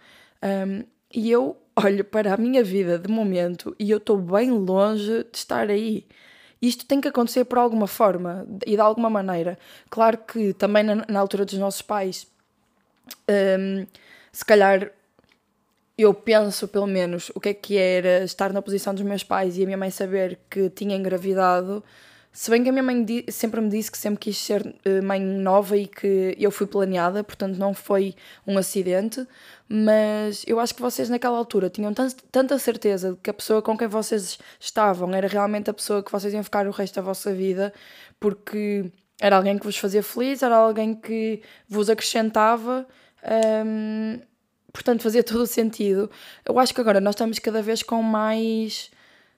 Um, 0.43 0.85
e 1.13 1.31
eu 1.31 1.57
olho 1.77 2.05
para 2.05 2.33
a 2.33 2.37
minha 2.39 2.65
vida 2.65 2.99
de 2.99 3.09
momento 3.09 3.77
e 3.79 3.91
eu 3.91 3.99
estou 3.99 4.17
bem 4.17 4.51
longe 4.51 5.25
de 5.31 5.37
estar 5.37 5.69
aí. 5.69 6.07
Isto 6.67 6.87
tem 6.87 6.99
que 6.99 7.09
acontecer 7.09 7.45
por 7.45 7.59
alguma 7.59 7.87
forma 7.87 8.47
e 8.67 8.75
de 8.75 8.81
alguma 8.81 9.11
maneira. 9.11 9.59
Claro 9.91 10.17
que 10.19 10.55
também 10.55 10.83
na, 10.83 11.05
na 11.07 11.21
altura 11.21 11.45
dos 11.45 11.59
nossos 11.59 11.83
pais, 11.83 12.27
um, 13.29 13.87
se 14.33 14.45
calhar 14.45 14.91
eu 15.97 16.15
penso 16.15 16.67
pelo 16.67 16.87
menos 16.87 17.31
o 17.35 17.41
que 17.41 17.51
é 17.51 17.55
que 17.55 17.77
era 17.77 18.25
estar 18.25 18.51
na 18.53 18.63
posição 18.63 18.95
dos 18.95 19.05
meus 19.05 19.23
pais 19.23 19.59
e 19.59 19.63
a 19.63 19.67
minha 19.67 19.77
mãe 19.77 19.91
saber 19.91 20.41
que 20.49 20.71
tinha 20.71 20.97
engravidado 20.97 21.85
se 22.37 22.51
bem 22.51 22.65
que 22.65 22.69
a 22.69 22.73
minha 22.73 22.83
mãe 22.83 23.07
sempre 23.29 23.61
me 23.61 23.69
disse 23.69 23.93
que 23.93 23.97
sempre 23.97 24.19
quis 24.19 24.37
ser 24.37 24.75
eh, 24.85 25.01
mãe 25.01 25.21
nova 25.21 25.77
e 25.77 25.87
que 25.87 26.35
eu 26.37 26.51
fui 26.51 26.67
planeada, 26.67 27.23
portanto 27.23 27.57
não 27.57 27.73
foi 27.73 28.17
um 28.45 28.59
acidente, 28.59 29.25
mas 29.69 30.43
eu 30.45 30.59
acho 30.59 30.75
que 30.75 30.83
vocês 30.83 31.09
naquela 31.09 31.39
altura 31.39 31.71
tinham 31.71 31.95
tanta 31.95 32.59
certeza 32.59 33.13
de 33.13 33.19
que 33.19 33.31
a 33.31 33.35
pessoa 33.35 33.63
com 33.63 33.79
quem 33.79 33.87
vocês 33.87 34.37
estavam 34.59 35.15
era 35.15 35.29
realmente 35.29 35.71
a 35.71 35.73
pessoa 35.73 36.03
que 36.03 36.11
vocês 36.11 36.35
iam 36.35 36.43
ficar 36.43 36.67
o 36.67 36.73
resto 36.73 36.97
da 36.97 37.03
vossa 37.03 37.33
vida, 37.33 37.73
porque 38.19 38.91
era 39.21 39.37
alguém 39.37 39.57
que 39.57 39.65
vos 39.65 39.77
fazia 39.77 40.03
feliz, 40.03 40.43
era 40.43 40.57
alguém 40.57 40.93
que 40.93 41.41
vos 41.69 41.89
acrescentava. 41.89 42.85
Hum, 43.65 44.21
portanto, 44.73 45.03
fazia 45.03 45.23
todo 45.25 45.43
o 45.43 45.47
sentido. 45.47 46.11
Eu 46.45 46.59
acho 46.59 46.75
que 46.75 46.81
agora 46.81 47.01
nós 47.01 47.15
estamos 47.15 47.39
cada 47.39 47.63
vez 47.63 47.81
com 47.81 48.03
mais 48.03 48.91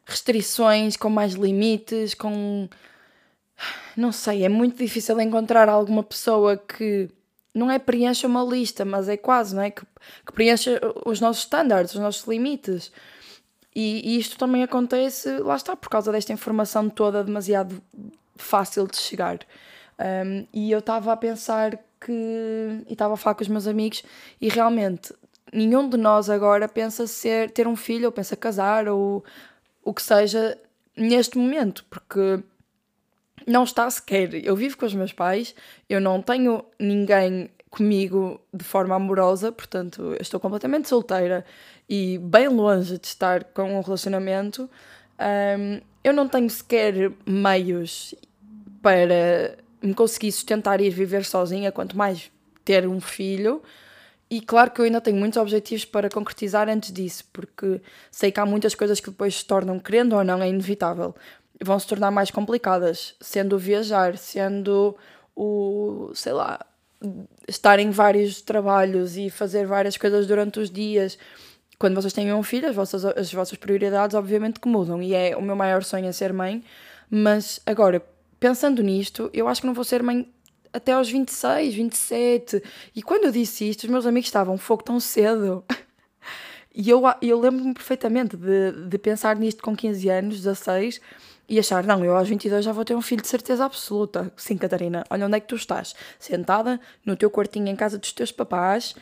restrições, 0.07 0.97
com 0.97 1.11
mais 1.11 1.35
limites, 1.35 2.15
com. 2.15 2.69
Não 3.97 4.13
sei, 4.13 4.45
é 4.45 4.49
muito 4.49 4.79
difícil 4.79 5.19
encontrar 5.21 5.69
alguma 5.69 6.03
pessoa 6.03 6.57
que 6.57 7.11
não 7.53 7.71
é 7.71 7.79
preencha 7.79 8.27
uma 8.27 8.45
lista, 8.45 8.85
mas 8.85 9.09
é 9.09 9.17
quase, 9.17 9.55
não 9.55 9.63
é? 9.63 9.71
Que, 9.71 9.83
que 10.27 10.33
preencha 10.33 10.81
os 11.05 11.21
nossos 11.21 11.45
estándares, 11.45 11.95
os 11.95 12.01
nossos 12.01 12.27
limites. 12.27 12.93
E, 13.75 14.15
e, 14.15 14.19
isto 14.19 14.39
também 14.39 14.63
acontece, 14.63 15.39
lá 15.39 15.57
está, 15.57 15.75
por 15.75 15.89
causa 15.89 16.13
desta 16.13 16.33
informação 16.33 16.89
toda 16.89 17.25
demasiado 17.25 17.83
fácil 18.37 18.87
de 18.87 18.97
chegar. 18.99 19.39
Um, 19.99 20.47
e 20.53 20.71
eu 20.71 20.79
estava 20.79 21.13
a 21.13 21.17
pensar 21.17 21.79
que. 22.01 22.13
e 22.87 22.93
estava 22.93 23.15
a 23.15 23.17
falar 23.17 23.35
com 23.35 23.43
os 23.43 23.49
meus 23.49 23.67
amigos, 23.67 24.05
e 24.41 24.49
realmente 24.49 25.15
nenhum 25.53 25.89
de 25.89 25.97
nós 25.97 26.29
agora 26.29 26.69
pensa 26.69 27.07
ser, 27.07 27.51
ter 27.51 27.67
um 27.67 27.77
filho, 27.77 28.07
ou 28.07 28.13
pensa 28.13 28.37
casar, 28.37 28.89
ou 28.89 29.25
o 29.87 29.95
que 29.95 30.03
seja, 30.03 30.59
neste 30.97 31.39
momento, 31.39 31.85
porque 31.89 32.41
não 33.47 33.63
está 33.63 33.89
sequer. 33.89 34.35
Eu 34.45 34.57
vivo 34.57 34.77
com 34.77 34.85
os 34.85 34.93
meus 34.93 35.13
pais, 35.13 35.55
eu 35.89 36.01
não 36.01 36.21
tenho 36.21 36.65
ninguém 36.77 37.49
comigo 37.71 38.41
de 38.53 38.65
forma 38.65 38.97
amorosa, 38.97 39.53
portanto, 39.53 40.03
eu 40.03 40.21
estou 40.21 40.41
completamente 40.41 40.89
solteira 40.89 41.47
e 41.89 42.19
bem 42.19 42.49
longe 42.49 42.99
de 42.99 43.07
estar 43.07 43.45
com 43.45 43.79
um 43.79 43.81
relacionamento. 43.81 44.69
Um, 45.21 45.81
eu 46.03 46.13
não 46.13 46.27
tenho 46.27 46.51
sequer 46.51 47.13
meios 47.25 48.13
para 48.83 49.57
me 49.81 49.95
conseguir 49.95 50.33
sustentar 50.33 50.81
e 50.81 50.87
ir 50.87 50.91
viver 50.91 51.25
sozinha, 51.25 51.71
quanto 51.71 51.97
mais 51.97 52.29
ter 52.65 52.89
um 52.89 53.01
filho. 53.01 53.63
E 54.29 54.41
claro 54.41 54.73
que 54.73 54.81
eu 54.81 54.85
ainda 54.85 55.01
tenho 55.01 55.17
muitos 55.17 55.37
objetivos 55.37 55.85
para 55.85 56.11
concretizar 56.11 56.69
antes 56.69 56.93
disso, 56.93 57.25
porque 57.33 57.81
sei 58.11 58.33
que 58.33 58.41
há 58.41 58.47
muitas 58.47 58.75
coisas 58.75 58.99
que 58.99 59.11
depois 59.11 59.37
se 59.37 59.45
tornam, 59.45 59.79
querendo 59.79 60.17
ou 60.17 60.25
não, 60.25 60.43
é 60.43 60.49
inevitável, 60.49 61.15
vão 61.63 61.79
se 61.79 61.87
tornar 61.87 62.11
mais 62.11 62.31
complicadas, 62.31 63.15
sendo 63.21 63.57
viajar, 63.57 64.17
sendo 64.19 64.97
o, 65.35 66.11
sei 66.15 66.33
lá, 66.33 66.59
estar 67.47 67.79
em 67.79 67.91
vários 67.91 68.41
trabalhos 68.43 69.17
e 69.17 69.31
fazer 69.31 69.67
várias 69.67 69.97
coisas 69.97 70.27
durante 70.27 70.59
os 70.59 70.71
dias. 70.71 71.17
Quando 71.79 71.95
vocês 71.95 72.13
têm 72.13 72.33
um 72.33 72.43
filho, 72.43 72.69
as 72.69 72.75
vossas, 72.75 73.05
as 73.05 73.33
vossas 73.33 73.59
prioridades 73.59 74.17
obviamente 74.17 74.59
que 74.59 74.69
mudam, 74.69 75.01
e 75.03 75.15
é 75.15 75.37
o 75.37 75.43
meu 75.43 75.55
maior 75.55 75.85
sonho 75.85 76.07
é 76.07 76.13
ser 76.13 76.33
mãe, 76.33 76.65
mas 77.09 77.61
agora, 77.65 78.03
pensando 78.41 78.83
nisto, 78.83 79.31
eu 79.33 79.47
acho 79.47 79.61
que 79.61 79.67
não 79.67 79.75
vou 79.75 79.85
ser 79.85 80.03
mãe 80.03 80.29
até 80.77 80.93
aos 80.93 81.11
26, 81.11 81.75
27. 81.75 82.63
E 82.95 83.03
quando 83.03 83.25
eu 83.25 83.33
disse 83.33 83.69
isto, 83.69 83.85
os 83.85 83.91
meus 83.91 84.07
amigos 84.07 84.29
estavam 84.29 84.59
fogo 84.59 84.83
tão 84.83 85.01
cedo. 85.01 85.65
E 86.79 86.91
eu, 86.91 87.01
eu 87.23 87.41
lembro-me 87.41 87.73
perfeitamente 87.73 88.37
de, 88.37 88.71
de 88.87 88.99
pensar 88.99 89.35
nisto 89.37 89.63
com 89.63 89.75
15 89.75 90.11
anos, 90.11 90.37
16, 90.43 91.01
e 91.49 91.59
achar, 91.59 91.83
não, 91.85 92.05
eu 92.05 92.15
aos 92.15 92.29
22 92.29 92.63
já 92.63 92.71
vou 92.71 92.85
ter 92.85 92.95
um 92.95 93.01
filho 93.01 93.23
de 93.23 93.29
certeza 93.29 93.65
absoluta. 93.65 94.31
Sim, 94.37 94.59
Catarina, 94.59 95.03
olha 95.09 95.25
onde 95.25 95.39
é 95.39 95.41
que 95.41 95.47
tu 95.47 95.57
estás. 95.57 95.95
Sentada 96.19 96.79
no 97.03 97.17
teu 97.17 97.31
quartinho 97.31 97.69
em 97.69 97.77
casa 97.77 97.97
dos 97.97 98.13
teus 98.13 98.31
papás, 98.31 98.95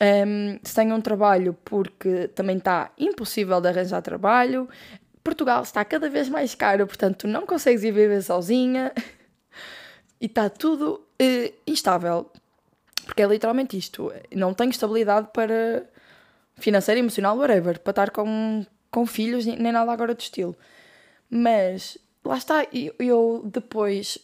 um, 0.00 0.58
sem 0.62 0.90
um 0.90 1.02
trabalho 1.02 1.54
porque 1.66 2.28
também 2.28 2.56
está 2.56 2.90
impossível 2.96 3.60
de 3.60 3.68
arranjar 3.68 4.00
trabalho. 4.00 4.66
Portugal 5.22 5.62
está 5.62 5.84
cada 5.84 6.08
vez 6.08 6.30
mais 6.30 6.54
caro, 6.54 6.86
portanto 6.86 7.18
tu 7.18 7.28
não 7.28 7.44
consegues 7.44 7.84
ir 7.84 7.92
viver 7.92 8.22
sozinha. 8.22 8.90
e 10.18 10.24
está 10.24 10.48
tudo 10.48 11.07
uh, 11.20 11.54
instável. 11.66 12.30
Porque 13.04 13.22
é 13.22 13.26
literalmente 13.26 13.76
isto. 13.76 14.12
Não 14.34 14.52
tenho 14.52 14.70
estabilidade 14.70 15.28
para 15.32 15.88
financeira, 16.56 16.98
emocional, 16.98 17.36
whatever, 17.36 17.78
para 17.80 17.90
estar 17.90 18.10
com, 18.10 18.66
com 18.90 19.06
filhos 19.06 19.46
nem 19.46 19.72
nada 19.72 19.90
agora 19.90 20.14
do 20.14 20.20
estilo. 20.20 20.56
Mas 21.30 21.96
lá 22.24 22.36
está, 22.36 22.66
eu, 22.72 22.94
eu 22.98 23.42
depois 23.44 24.18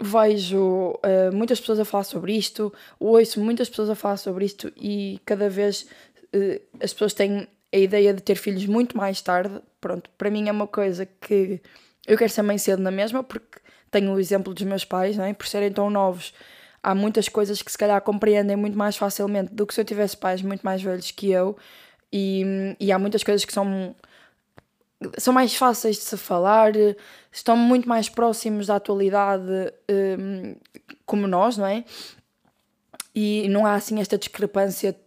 vejo 0.00 0.58
uh, 0.58 1.32
muitas 1.32 1.60
pessoas 1.60 1.78
a 1.78 1.84
falar 1.84 2.04
sobre 2.04 2.36
isto, 2.36 2.72
ouço 2.98 3.40
muitas 3.40 3.68
pessoas 3.68 3.90
a 3.90 3.94
falar 3.94 4.16
sobre 4.16 4.44
isto 4.44 4.72
e 4.76 5.20
cada 5.24 5.48
vez 5.48 5.86
uh, 6.34 6.60
as 6.80 6.92
pessoas 6.92 7.14
têm 7.14 7.46
a 7.72 7.76
ideia 7.76 8.12
de 8.12 8.22
ter 8.22 8.34
filhos 8.34 8.66
muito 8.66 8.96
mais 8.96 9.20
tarde. 9.22 9.60
Pronto, 9.80 10.10
para 10.18 10.30
mim 10.30 10.48
é 10.48 10.52
uma 10.52 10.66
coisa 10.66 11.06
que 11.06 11.60
eu 12.06 12.18
quero 12.18 12.30
ser 12.30 12.42
mãe 12.42 12.58
cedo 12.58 12.82
na 12.82 12.90
mesma, 12.90 13.22
porque 13.22 13.58
tenho 13.92 14.12
o 14.12 14.18
exemplo 14.18 14.52
dos 14.52 14.62
meus 14.64 14.84
pais, 14.84 15.16
não 15.16 15.24
é? 15.24 15.32
por 15.32 15.46
serem 15.46 15.70
tão 15.70 15.88
novos, 15.88 16.34
há 16.82 16.94
muitas 16.94 17.28
coisas 17.28 17.62
que 17.62 17.70
se 17.70 17.78
calhar 17.78 18.00
compreendem 18.00 18.56
muito 18.56 18.76
mais 18.76 18.96
facilmente 18.96 19.54
do 19.54 19.66
que 19.66 19.74
se 19.74 19.80
eu 19.80 19.84
tivesse 19.84 20.16
pais 20.16 20.42
muito 20.42 20.62
mais 20.62 20.82
velhos 20.82 21.12
que 21.12 21.30
eu, 21.30 21.56
e, 22.12 22.74
e 22.80 22.90
há 22.90 22.98
muitas 22.98 23.22
coisas 23.22 23.44
que 23.44 23.52
são, 23.52 23.94
são 25.18 25.32
mais 25.32 25.54
fáceis 25.54 25.96
de 25.96 26.02
se 26.02 26.16
falar, 26.16 26.72
estão 27.30 27.56
muito 27.56 27.88
mais 27.88 28.08
próximos 28.08 28.66
da 28.66 28.76
atualidade, 28.76 29.72
um, 30.18 30.56
como 31.06 31.26
nós, 31.26 31.56
não 31.56 31.66
é? 31.66 31.84
E 33.14 33.46
não 33.48 33.66
há 33.66 33.74
assim 33.74 34.00
esta 34.00 34.16
discrepância, 34.16 34.98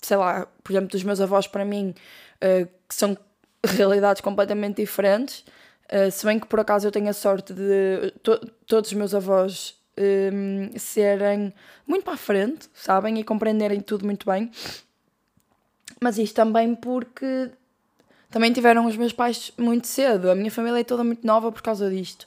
sei 0.00 0.16
lá, 0.16 0.46
por 0.62 0.72
exemplo, 0.72 0.88
dos 0.88 1.02
meus 1.02 1.20
avós 1.20 1.48
para 1.48 1.64
mim, 1.64 1.92
uh, 2.36 2.66
que 2.88 2.94
são 2.94 3.18
realidades 3.64 4.20
completamente 4.22 4.76
diferentes. 4.76 5.44
Uh, 5.90 6.10
se 6.10 6.24
bem 6.26 6.38
que 6.38 6.46
por 6.46 6.60
acaso 6.60 6.86
eu 6.86 6.92
tenho 6.92 7.08
a 7.08 7.12
sorte 7.12 7.52
de 7.54 8.12
to 8.22 8.38
todos 8.66 8.90
os 8.90 8.96
meus 8.96 9.14
avós 9.14 9.74
um, 9.98 10.78
serem 10.78 11.52
muito 11.86 12.04
para 12.04 12.14
a 12.14 12.18
frente, 12.18 12.68
sabem? 12.74 13.18
E 13.18 13.24
compreenderem 13.24 13.80
tudo 13.80 14.04
muito 14.04 14.26
bem. 14.26 14.50
Mas 16.00 16.18
isto 16.18 16.34
também 16.36 16.74
porque 16.74 17.50
também 18.30 18.52
tiveram 18.52 18.86
os 18.86 18.96
meus 18.96 19.12
pais 19.12 19.52
muito 19.56 19.86
cedo. 19.86 20.30
A 20.30 20.34
minha 20.34 20.50
família 20.50 20.80
é 20.80 20.84
toda 20.84 21.02
muito 21.02 21.26
nova 21.26 21.50
por 21.50 21.62
causa 21.62 21.90
disto. 21.90 22.26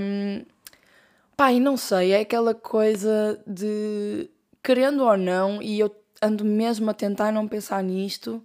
Um, 0.00 0.44
e 1.50 1.60
não 1.60 1.76
sei, 1.76 2.12
é 2.12 2.20
aquela 2.20 2.54
coisa 2.54 3.40
de 3.46 4.30
querendo 4.62 5.04
ou 5.04 5.16
não, 5.16 5.60
e 5.60 5.80
eu 5.80 5.94
ando 6.22 6.44
mesmo 6.44 6.88
a 6.90 6.94
tentar 6.94 7.32
não 7.32 7.46
pensar 7.46 7.82
nisto, 7.82 8.42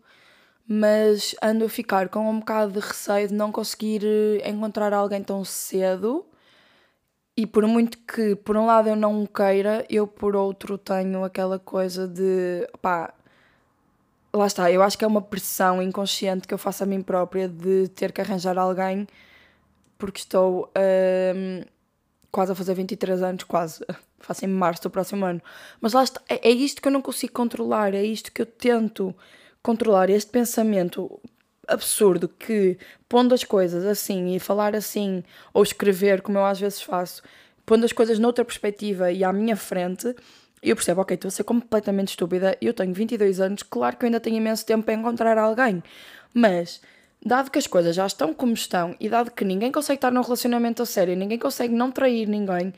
mas 0.72 1.36
ando 1.42 1.66
a 1.66 1.70
ficar 1.70 2.10
com 2.10 2.30
um 2.30 2.40
bocado 2.40 2.74
de 2.74 2.80
receio 2.80 3.28
de 3.28 3.34
não 3.34 3.52
conseguir 3.52 4.04
eh, 4.06 4.48
encontrar 4.48 4.94
alguém 4.94 5.24
tão 5.24 5.44
cedo. 5.44 6.24
E 7.36 7.48
por 7.48 7.66
muito 7.66 7.98
que, 8.00 8.36
por 8.36 8.56
um 8.56 8.68
lado, 8.68 8.88
eu 8.90 8.96
não 8.96 9.26
queira, 9.26 9.84
eu 9.90 10.06
por 10.06 10.36
outro 10.36 10.78
tenho 10.78 11.24
aquela 11.24 11.58
coisa 11.58 12.08
de 12.08 12.68
pá, 12.82 13.12
lá 14.32 14.46
está, 14.46 14.72
eu 14.72 14.84
acho 14.84 14.96
que 14.98 15.04
é 15.04 15.08
uma 15.08 15.22
pressão 15.24 15.82
inconsciente 15.82 16.48
que 16.48 16.54
eu 16.54 16.58
faço 16.60 16.84
a 16.84 16.86
mim 16.86 17.02
própria 17.02 17.48
de 17.50 17.88
ter 17.90 18.12
que 18.12 18.22
arranjar 18.22 18.58
alguém 18.58 19.08
porque 19.98 20.20
estou 20.20 20.72
um, 21.36 21.64
quase 22.32 22.52
a 22.52 22.56
fazer 22.56 22.76
23 22.76 23.24
anos, 23.24 23.44
quase, 23.44 23.84
faço 24.20 24.46
em 24.46 24.50
março 24.50 24.84
do 24.84 24.90
próximo 24.92 25.26
ano. 25.26 25.42
Mas 25.82 25.94
lá 25.94 26.04
está, 26.04 26.22
é, 26.30 26.50
é 26.50 26.52
isto 26.52 26.82
que 26.82 26.88
eu 26.88 26.92
não 26.92 27.02
consigo 27.02 27.34
controlar, 27.34 27.96
é 27.96 28.04
isto 28.04 28.32
que 28.32 28.42
eu 28.42 28.46
tento 28.46 29.16
controlar 29.62 30.10
este 30.10 30.32
pensamento 30.32 31.20
absurdo 31.68 32.28
que, 32.28 32.78
pondo 33.08 33.34
as 33.34 33.44
coisas 33.44 33.86
assim 33.86 34.36
e 34.36 34.40
falar 34.40 34.76
assim, 34.76 35.24
ou 35.54 35.62
escrever, 35.64 36.22
como 36.22 36.38
eu 36.38 36.46
às 36.46 36.60
vezes 36.60 36.82
faço, 36.82 37.22
pondo 37.66 37.86
as 37.86 37.94
coisas 37.94 38.18
noutra 38.18 38.44
perspectiva 38.44 39.12
e 39.12 39.24
à 39.24 39.32
minha 39.32 39.56
frente, 39.56 40.16
eu 40.62 40.76
percebo, 40.76 41.02
ok, 41.02 41.16
estou 41.16 41.28
a 41.30 41.32
ser 41.32 41.44
completamente 41.44 42.10
estúpida, 42.10 42.58
eu 42.62 42.74
tenho 42.74 42.94
22 42.94 43.40
anos, 43.40 43.64
claro 43.64 43.96
que 43.96 44.06
eu 44.06 44.08
ainda 44.08 44.20
tenho 44.20 44.38
imenso 44.38 44.66
tempo 44.66 44.84
para 44.84 44.96
encontrar 44.96 45.38
alguém, 45.38 45.82
mas 46.34 46.82
dado 47.24 47.52
que 47.52 47.60
as 47.60 47.68
coisas 47.68 47.96
já 47.96 48.06
estão 48.06 48.34
como 48.34 48.54
estão 48.54 48.96
e 49.00 49.08
dado 49.08 49.32
que 49.32 49.46
ninguém 49.46 49.72
consegue 49.72 49.98
estar 49.98 50.12
num 50.12 50.22
relacionamento 50.22 50.82
a 50.82 50.86
sério, 50.86 51.16
ninguém 51.16 51.38
consegue 51.38 51.74
não 51.74 51.92
trair 51.92 52.28
ninguém, 52.28 52.74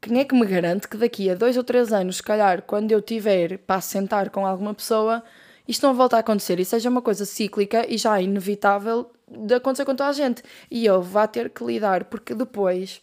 quem 0.00 0.18
é 0.18 0.24
que 0.24 0.34
me 0.34 0.44
garante 0.44 0.88
que 0.88 0.96
daqui 0.96 1.30
a 1.30 1.34
dois 1.34 1.56
ou 1.56 1.62
três 1.62 1.92
anos, 1.92 2.16
se 2.16 2.22
calhar, 2.22 2.62
quando 2.62 2.90
eu 2.90 3.00
tiver 3.00 3.58
para 3.58 3.80
sentar 3.80 4.30
com 4.30 4.44
alguma 4.44 4.74
pessoa, 4.74 5.22
isto 5.66 5.86
não 5.86 5.94
volta 5.94 6.16
a 6.16 6.20
acontecer 6.20 6.58
e 6.58 6.64
seja 6.64 6.88
uma 6.88 7.02
coisa 7.02 7.24
cíclica 7.24 7.86
e 7.88 7.96
já 7.96 8.20
inevitável 8.20 9.10
de 9.28 9.54
acontecer 9.54 9.84
com 9.84 9.94
toda 9.94 10.10
a 10.10 10.12
gente. 10.12 10.42
E 10.70 10.84
eu 10.84 11.00
vá 11.00 11.26
ter 11.26 11.50
que 11.50 11.64
lidar, 11.64 12.04
porque 12.04 12.34
depois 12.34 13.00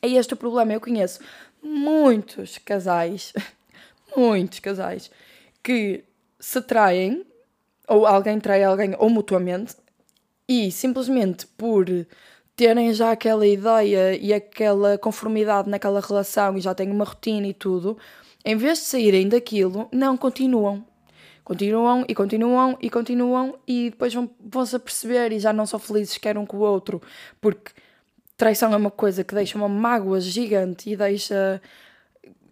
é 0.00 0.08
este 0.08 0.34
o 0.34 0.36
problema. 0.36 0.72
Eu 0.72 0.80
conheço 0.80 1.20
muitos 1.62 2.58
casais, 2.58 3.32
muitos 4.16 4.60
casais, 4.60 5.10
que 5.62 6.04
se 6.38 6.62
traem, 6.62 7.26
ou 7.88 8.06
alguém 8.06 8.38
trai 8.38 8.62
alguém, 8.62 8.94
ou 8.98 9.10
mutuamente, 9.10 9.76
e 10.48 10.70
simplesmente 10.70 11.46
por 11.46 11.86
terem 12.56 12.92
já 12.92 13.12
aquela 13.12 13.46
ideia 13.46 14.16
e 14.16 14.32
aquela 14.32 14.98
conformidade 14.98 15.68
naquela 15.68 16.00
relação 16.00 16.56
e 16.56 16.60
já 16.60 16.74
têm 16.74 16.90
uma 16.90 17.04
rotina 17.04 17.46
e 17.46 17.54
tudo, 17.54 17.96
em 18.44 18.56
vez 18.56 18.78
de 18.78 18.84
saírem 18.84 19.28
daquilo, 19.28 19.88
não 19.92 20.16
continuam 20.16 20.84
continuam 21.50 22.04
e 22.08 22.14
continuam 22.14 22.78
e 22.80 22.88
continuam 22.88 23.58
e 23.66 23.90
depois 23.90 24.14
vão, 24.14 24.30
vão-se 24.38 24.76
a 24.76 24.78
perceber 24.78 25.32
e 25.32 25.40
já 25.40 25.52
não 25.52 25.66
são 25.66 25.80
felizes 25.80 26.16
quer 26.16 26.38
um 26.38 26.46
com 26.46 26.58
o 26.58 26.60
outro, 26.60 27.02
porque 27.40 27.72
traição 28.36 28.72
é 28.72 28.76
uma 28.76 28.90
coisa 28.90 29.24
que 29.24 29.34
deixa 29.34 29.58
uma 29.58 29.68
mágoa 29.68 30.20
gigante 30.20 30.88
e 30.88 30.96
deixa. 30.96 31.60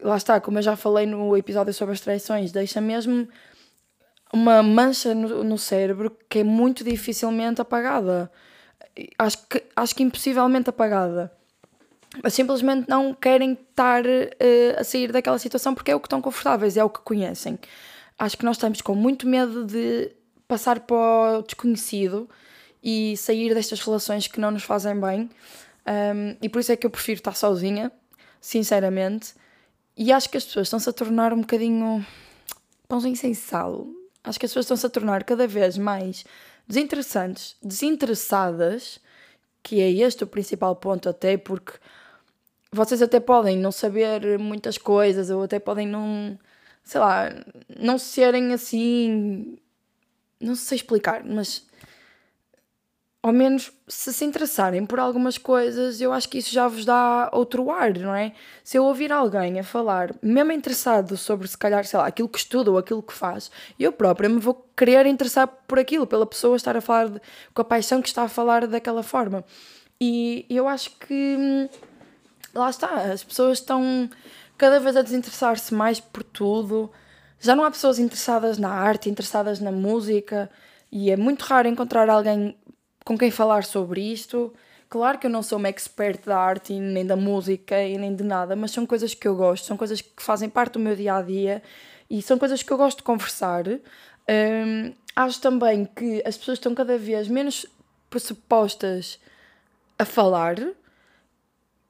Lá 0.02 0.16
está, 0.16 0.40
como 0.40 0.58
eu 0.58 0.62
já 0.62 0.74
falei 0.74 1.06
no 1.06 1.36
episódio 1.36 1.72
sobre 1.72 1.94
as 1.94 2.00
traições, 2.00 2.50
deixa 2.50 2.80
mesmo 2.80 3.28
uma 4.32 4.64
mancha 4.64 5.14
no, 5.14 5.44
no 5.44 5.56
cérebro 5.56 6.16
que 6.28 6.40
é 6.40 6.44
muito 6.44 6.82
dificilmente 6.82 7.60
apagada. 7.60 8.28
Acho 9.16 9.46
que, 9.46 9.62
acho 9.76 9.94
que 9.94 10.02
impossivelmente 10.02 10.70
apagada. 10.70 11.32
mas 12.20 12.34
simplesmente 12.34 12.88
não 12.88 13.14
querem 13.14 13.52
estar 13.52 14.04
uh, 14.04 14.80
a 14.80 14.82
sair 14.82 15.12
daquela 15.12 15.38
situação 15.38 15.72
porque 15.72 15.92
é 15.92 15.94
o 15.94 16.00
que 16.00 16.06
estão 16.06 16.20
confortáveis, 16.20 16.76
é 16.76 16.82
o 16.82 16.90
que 16.90 17.00
conhecem. 17.00 17.58
Acho 18.18 18.36
que 18.36 18.44
nós 18.44 18.56
estamos 18.56 18.80
com 18.80 18.94
muito 18.94 19.26
medo 19.26 19.64
de 19.64 20.10
passar 20.46 20.80
para 20.80 21.38
o 21.38 21.42
desconhecido 21.42 22.28
e 22.82 23.16
sair 23.16 23.54
destas 23.54 23.80
relações 23.80 24.26
que 24.26 24.40
não 24.40 24.50
nos 24.50 24.64
fazem 24.64 24.98
bem. 24.98 25.30
Um, 25.86 26.36
e 26.42 26.48
por 26.48 26.60
isso 26.60 26.72
é 26.72 26.76
que 26.76 26.86
eu 26.86 26.90
prefiro 26.90 27.18
estar 27.18 27.34
sozinha, 27.34 27.92
sinceramente. 28.40 29.34
E 29.96 30.12
acho 30.12 30.28
que 30.28 30.36
as 30.36 30.44
pessoas 30.44 30.66
estão-se 30.66 30.88
a 30.88 30.92
tornar 30.92 31.32
um 31.32 31.40
bocadinho 31.40 32.04
pãozinho 32.88 33.16
sem 33.16 33.34
sal. 33.34 33.86
Acho 34.24 34.38
que 34.38 34.46
as 34.46 34.50
pessoas 34.50 34.64
estão-se 34.64 34.86
a 34.86 34.90
tornar 34.90 35.24
cada 35.24 35.46
vez 35.46 35.78
mais 35.78 36.24
desinteressantes, 36.66 37.56
desinteressadas, 37.62 39.00
que 39.62 39.80
é 39.80 39.90
este 39.90 40.24
o 40.24 40.26
principal 40.26 40.76
ponto, 40.76 41.08
até 41.08 41.36
porque 41.36 41.72
vocês 42.70 43.00
até 43.00 43.20
podem 43.20 43.56
não 43.56 43.72
saber 43.72 44.38
muitas 44.38 44.76
coisas, 44.76 45.30
ou 45.30 45.42
até 45.42 45.58
podem 45.58 45.86
não, 45.86 46.38
sei 46.88 47.00
lá, 47.02 47.28
não 47.78 47.98
serem 47.98 48.54
assim. 48.54 49.58
Não 50.40 50.54
sei 50.54 50.76
explicar, 50.76 51.22
mas 51.22 51.66
ao 53.22 53.30
menos 53.30 53.70
se 53.86 54.10
se 54.10 54.24
interessarem 54.24 54.86
por 54.86 54.98
algumas 54.98 55.36
coisas, 55.36 56.00
eu 56.00 56.14
acho 56.14 56.28
que 56.30 56.38
isso 56.38 56.50
já 56.50 56.66
vos 56.66 56.86
dá 56.86 57.28
outro 57.32 57.70
ar, 57.70 57.92
não 57.98 58.14
é? 58.14 58.32
Se 58.64 58.78
eu 58.78 58.84
ouvir 58.84 59.12
alguém 59.12 59.60
a 59.60 59.64
falar, 59.64 60.14
mesmo 60.22 60.50
interessado 60.52 61.14
sobre, 61.16 61.46
se 61.46 61.58
calhar, 61.58 61.84
sei 61.84 61.98
lá, 61.98 62.06
aquilo 62.06 62.28
que 62.28 62.38
estuda 62.38 62.70
ou 62.70 62.78
aquilo 62.78 63.02
que 63.02 63.12
faz, 63.12 63.50
eu 63.78 63.92
própria 63.92 64.28
me 64.28 64.40
vou 64.40 64.54
querer 64.74 65.04
interessar 65.04 65.46
por 65.46 65.78
aquilo, 65.78 66.06
pela 66.06 66.24
pessoa 66.24 66.56
estar 66.56 66.74
a 66.74 66.80
falar 66.80 67.08
de, 67.10 67.20
com 67.52 67.60
a 67.60 67.64
paixão 67.64 68.00
que 68.00 68.08
está 68.08 68.22
a 68.22 68.28
falar 68.28 68.66
daquela 68.66 69.02
forma. 69.02 69.44
E 70.00 70.46
eu 70.48 70.66
acho 70.66 70.96
que 70.98 71.36
hum, 71.38 71.68
lá 72.54 72.70
está, 72.70 73.12
as 73.12 73.22
pessoas 73.24 73.58
estão 73.58 74.08
cada 74.58 74.80
vez 74.80 74.96
a 74.96 75.02
desinteressar-se 75.02 75.72
mais 75.72 76.00
por 76.00 76.22
tudo. 76.22 76.90
Já 77.40 77.54
não 77.54 77.64
há 77.64 77.70
pessoas 77.70 77.98
interessadas 77.98 78.58
na 78.58 78.70
arte, 78.70 79.08
interessadas 79.08 79.60
na 79.60 79.70
música, 79.70 80.50
e 80.90 81.10
é 81.10 81.16
muito 81.16 81.42
raro 81.42 81.68
encontrar 81.68 82.10
alguém 82.10 82.56
com 83.04 83.16
quem 83.16 83.30
falar 83.30 83.64
sobre 83.64 84.00
isto. 84.00 84.52
Claro 84.88 85.18
que 85.18 85.26
eu 85.26 85.30
não 85.30 85.42
sou 85.42 85.58
uma 85.58 85.68
expert 85.68 86.24
da 86.24 86.38
arte, 86.38 86.72
nem 86.72 87.06
da 87.06 87.14
música 87.14 87.80
e 87.82 87.96
nem 87.96 88.14
de 88.14 88.24
nada, 88.24 88.56
mas 88.56 88.70
são 88.70 88.84
coisas 88.86 89.14
que 89.14 89.28
eu 89.28 89.36
gosto, 89.36 89.66
são 89.66 89.76
coisas 89.76 90.00
que 90.00 90.22
fazem 90.22 90.48
parte 90.48 90.72
do 90.74 90.78
meu 90.78 90.96
dia 90.96 91.14
a 91.14 91.22
dia 91.22 91.62
e 92.10 92.20
são 92.22 92.38
coisas 92.38 92.62
que 92.62 92.72
eu 92.72 92.76
gosto 92.76 92.98
de 92.98 93.04
conversar. 93.04 93.64
Um, 93.68 94.92
acho 95.14 95.40
também 95.40 95.84
que 95.84 96.22
as 96.26 96.36
pessoas 96.36 96.58
estão 96.58 96.74
cada 96.74 96.98
vez 96.98 97.28
menos 97.28 97.66
pressupostas 98.08 99.18
a 99.98 100.04
falar. 100.04 100.56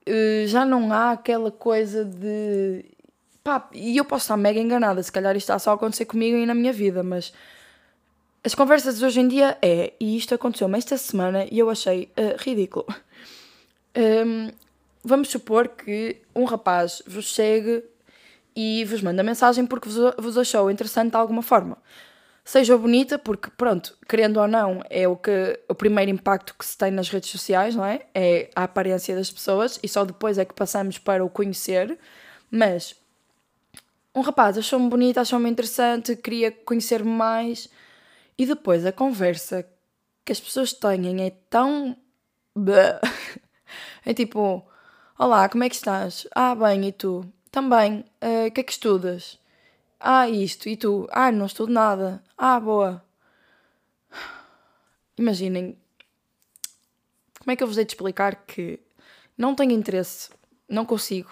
Uh, 0.08 0.46
já 0.46 0.64
não 0.64 0.92
há 0.92 1.12
aquela 1.12 1.50
coisa 1.50 2.04
de. 2.04 2.84
Pá, 3.44 3.68
e 3.72 3.96
eu 3.96 4.04
posso 4.04 4.24
estar 4.24 4.36
mega 4.36 4.58
enganada, 4.58 5.02
se 5.02 5.12
calhar 5.12 5.36
isto 5.36 5.44
está 5.44 5.58
só 5.58 5.72
a 5.72 5.74
acontecer 5.74 6.04
comigo 6.06 6.36
e 6.36 6.46
na 6.46 6.54
minha 6.54 6.72
vida, 6.72 7.02
mas 7.02 7.32
as 8.44 8.54
conversas 8.54 8.98
de 8.98 9.04
hoje 9.04 9.20
em 9.20 9.28
dia 9.28 9.58
é, 9.60 9.92
e 9.98 10.16
isto 10.16 10.34
aconteceu-me 10.34 10.78
esta 10.78 10.96
semana 10.96 11.46
e 11.50 11.58
eu 11.58 11.68
achei 11.68 12.10
uh, 12.16 12.36
ridículo. 12.38 12.86
Um, 13.96 14.50
vamos 15.02 15.28
supor 15.28 15.68
que 15.68 16.16
um 16.34 16.44
rapaz 16.44 17.02
vos 17.06 17.34
segue 17.34 17.82
e 18.54 18.84
vos 18.84 19.02
manda 19.02 19.22
mensagem 19.22 19.66
porque 19.66 19.88
vos, 19.88 20.14
vos 20.18 20.38
achou 20.38 20.70
interessante 20.70 21.10
de 21.10 21.16
alguma 21.16 21.42
forma. 21.42 21.78
Seja 22.48 22.78
bonita, 22.78 23.18
porque, 23.18 23.50
pronto, 23.50 23.94
querendo 24.08 24.40
ou 24.40 24.48
não, 24.48 24.82
é 24.88 25.06
o, 25.06 25.14
que, 25.14 25.60
o 25.68 25.74
primeiro 25.74 26.10
impacto 26.10 26.54
que 26.58 26.64
se 26.64 26.78
tem 26.78 26.90
nas 26.90 27.10
redes 27.10 27.28
sociais, 27.28 27.76
não 27.76 27.84
é? 27.84 28.06
É 28.14 28.48
a 28.56 28.62
aparência 28.62 29.14
das 29.14 29.30
pessoas 29.30 29.78
e 29.82 29.86
só 29.86 30.02
depois 30.02 30.38
é 30.38 30.46
que 30.46 30.54
passamos 30.54 30.96
para 30.96 31.22
o 31.22 31.28
conhecer. 31.28 31.98
Mas 32.50 32.96
um 34.14 34.22
rapaz 34.22 34.56
achou-me 34.56 34.88
bonita, 34.88 35.20
achou-me 35.20 35.50
interessante, 35.50 36.16
queria 36.16 36.50
conhecer-me 36.50 37.10
mais 37.10 37.68
e 38.38 38.46
depois 38.46 38.86
a 38.86 38.92
conversa 38.92 39.68
que 40.24 40.32
as 40.32 40.40
pessoas 40.40 40.72
têm 40.72 41.26
é 41.26 41.32
tão. 41.50 41.94
É 44.06 44.14
tipo: 44.14 44.66
Olá, 45.18 45.50
como 45.50 45.64
é 45.64 45.68
que 45.68 45.74
estás? 45.74 46.26
Ah, 46.34 46.54
bem, 46.54 46.88
e 46.88 46.92
tu? 46.92 47.30
Também. 47.50 48.06
Eh, 48.22 48.44
o 48.44 48.46
uh, 48.46 48.50
que 48.50 48.60
é 48.62 48.64
que 48.64 48.72
estudas? 48.72 49.38
Ah, 50.00 50.28
isto. 50.28 50.68
E 50.68 50.76
tu? 50.76 51.06
Ah, 51.10 51.32
não 51.32 51.46
estudo 51.46 51.72
nada. 51.72 52.22
Ah, 52.36 52.60
boa. 52.60 53.02
Imaginem. 55.18 55.76
Como 57.40 57.52
é 57.52 57.56
que 57.56 57.62
eu 57.62 57.66
vos 57.66 57.78
hei 57.78 57.84
de 57.84 57.92
explicar 57.92 58.44
que 58.46 58.80
não 59.36 59.54
tenho 59.54 59.72
interesse, 59.72 60.30
não 60.68 60.84
consigo, 60.84 61.30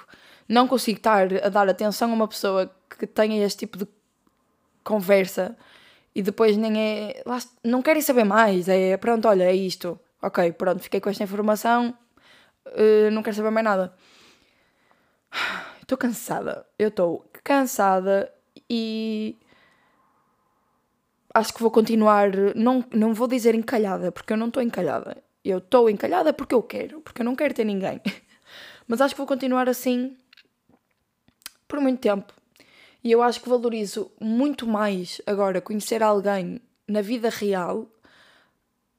não 0.49 0.67
consigo 0.69 0.99
estar 0.99 1.29
a 1.45 1.49
dar 1.49 1.69
atenção 1.69 2.11
a 2.11 2.15
uma 2.15 2.29
pessoa 2.29 2.75
que 2.89 3.07
tenha 3.07 3.45
este 3.45 3.59
tipo 3.61 3.77
de 3.79 3.87
conversa 4.83 5.57
e 6.15 6.23
depois 6.23 6.57
nem 6.57 6.81
é. 6.81 7.25
Não 7.63 7.83
querem 7.83 8.01
saber 8.03 8.25
mais. 8.25 8.69
É 8.69 8.97
pronto, 8.97 9.29
olha, 9.29 9.45
é 9.45 9.55
isto. 9.55 10.01
Ok, 10.23 10.53
pronto, 10.53 10.83
fiquei 10.83 11.01
com 11.01 11.11
esta 11.11 11.25
informação. 11.25 11.97
Uh, 12.67 13.11
não 13.13 13.23
quero 13.23 13.37
saber 13.37 13.51
mais 13.51 13.65
nada. 13.65 13.95
Estou 15.83 15.99
cansada. 15.99 16.67
Eu 16.79 16.89
estou 16.89 17.31
cansada 17.45 18.33
e. 18.69 19.37
Acho 21.33 21.53
que 21.53 21.61
vou 21.61 21.71
continuar. 21.71 22.31
Não, 22.55 22.85
não 22.93 23.13
vou 23.13 23.29
dizer 23.29 23.55
encalhada, 23.55 24.11
porque 24.11 24.33
eu 24.33 24.37
não 24.37 24.49
estou 24.49 24.63
encalhada. 24.63 25.23
Eu 25.45 25.59
estou 25.59 25.89
encalhada 25.89 26.33
porque 26.33 26.55
eu 26.55 26.63
quero, 26.63 27.01
porque 27.01 27.23
eu 27.23 27.25
não 27.25 27.37
quero 27.37 27.55
ter 27.55 27.65
ninguém. 27.65 28.01
Mas 28.89 29.01
acho 29.01 29.15
que 29.15 29.19
vou 29.19 29.27
continuar 29.27 29.69
assim 29.69 30.17
por 31.69 31.81
muito 31.81 32.01
tempo. 32.01 32.33
E 33.03 33.13
eu 33.13 33.23
acho 33.23 33.41
que 33.41 33.49
valorizo 33.49 34.11
muito 34.21 34.67
mais 34.67 35.21
agora 35.27 35.61
conhecer 35.61 36.03
alguém 36.03 36.61
na 36.89 37.01
vida 37.01 37.29
real, 37.29 37.87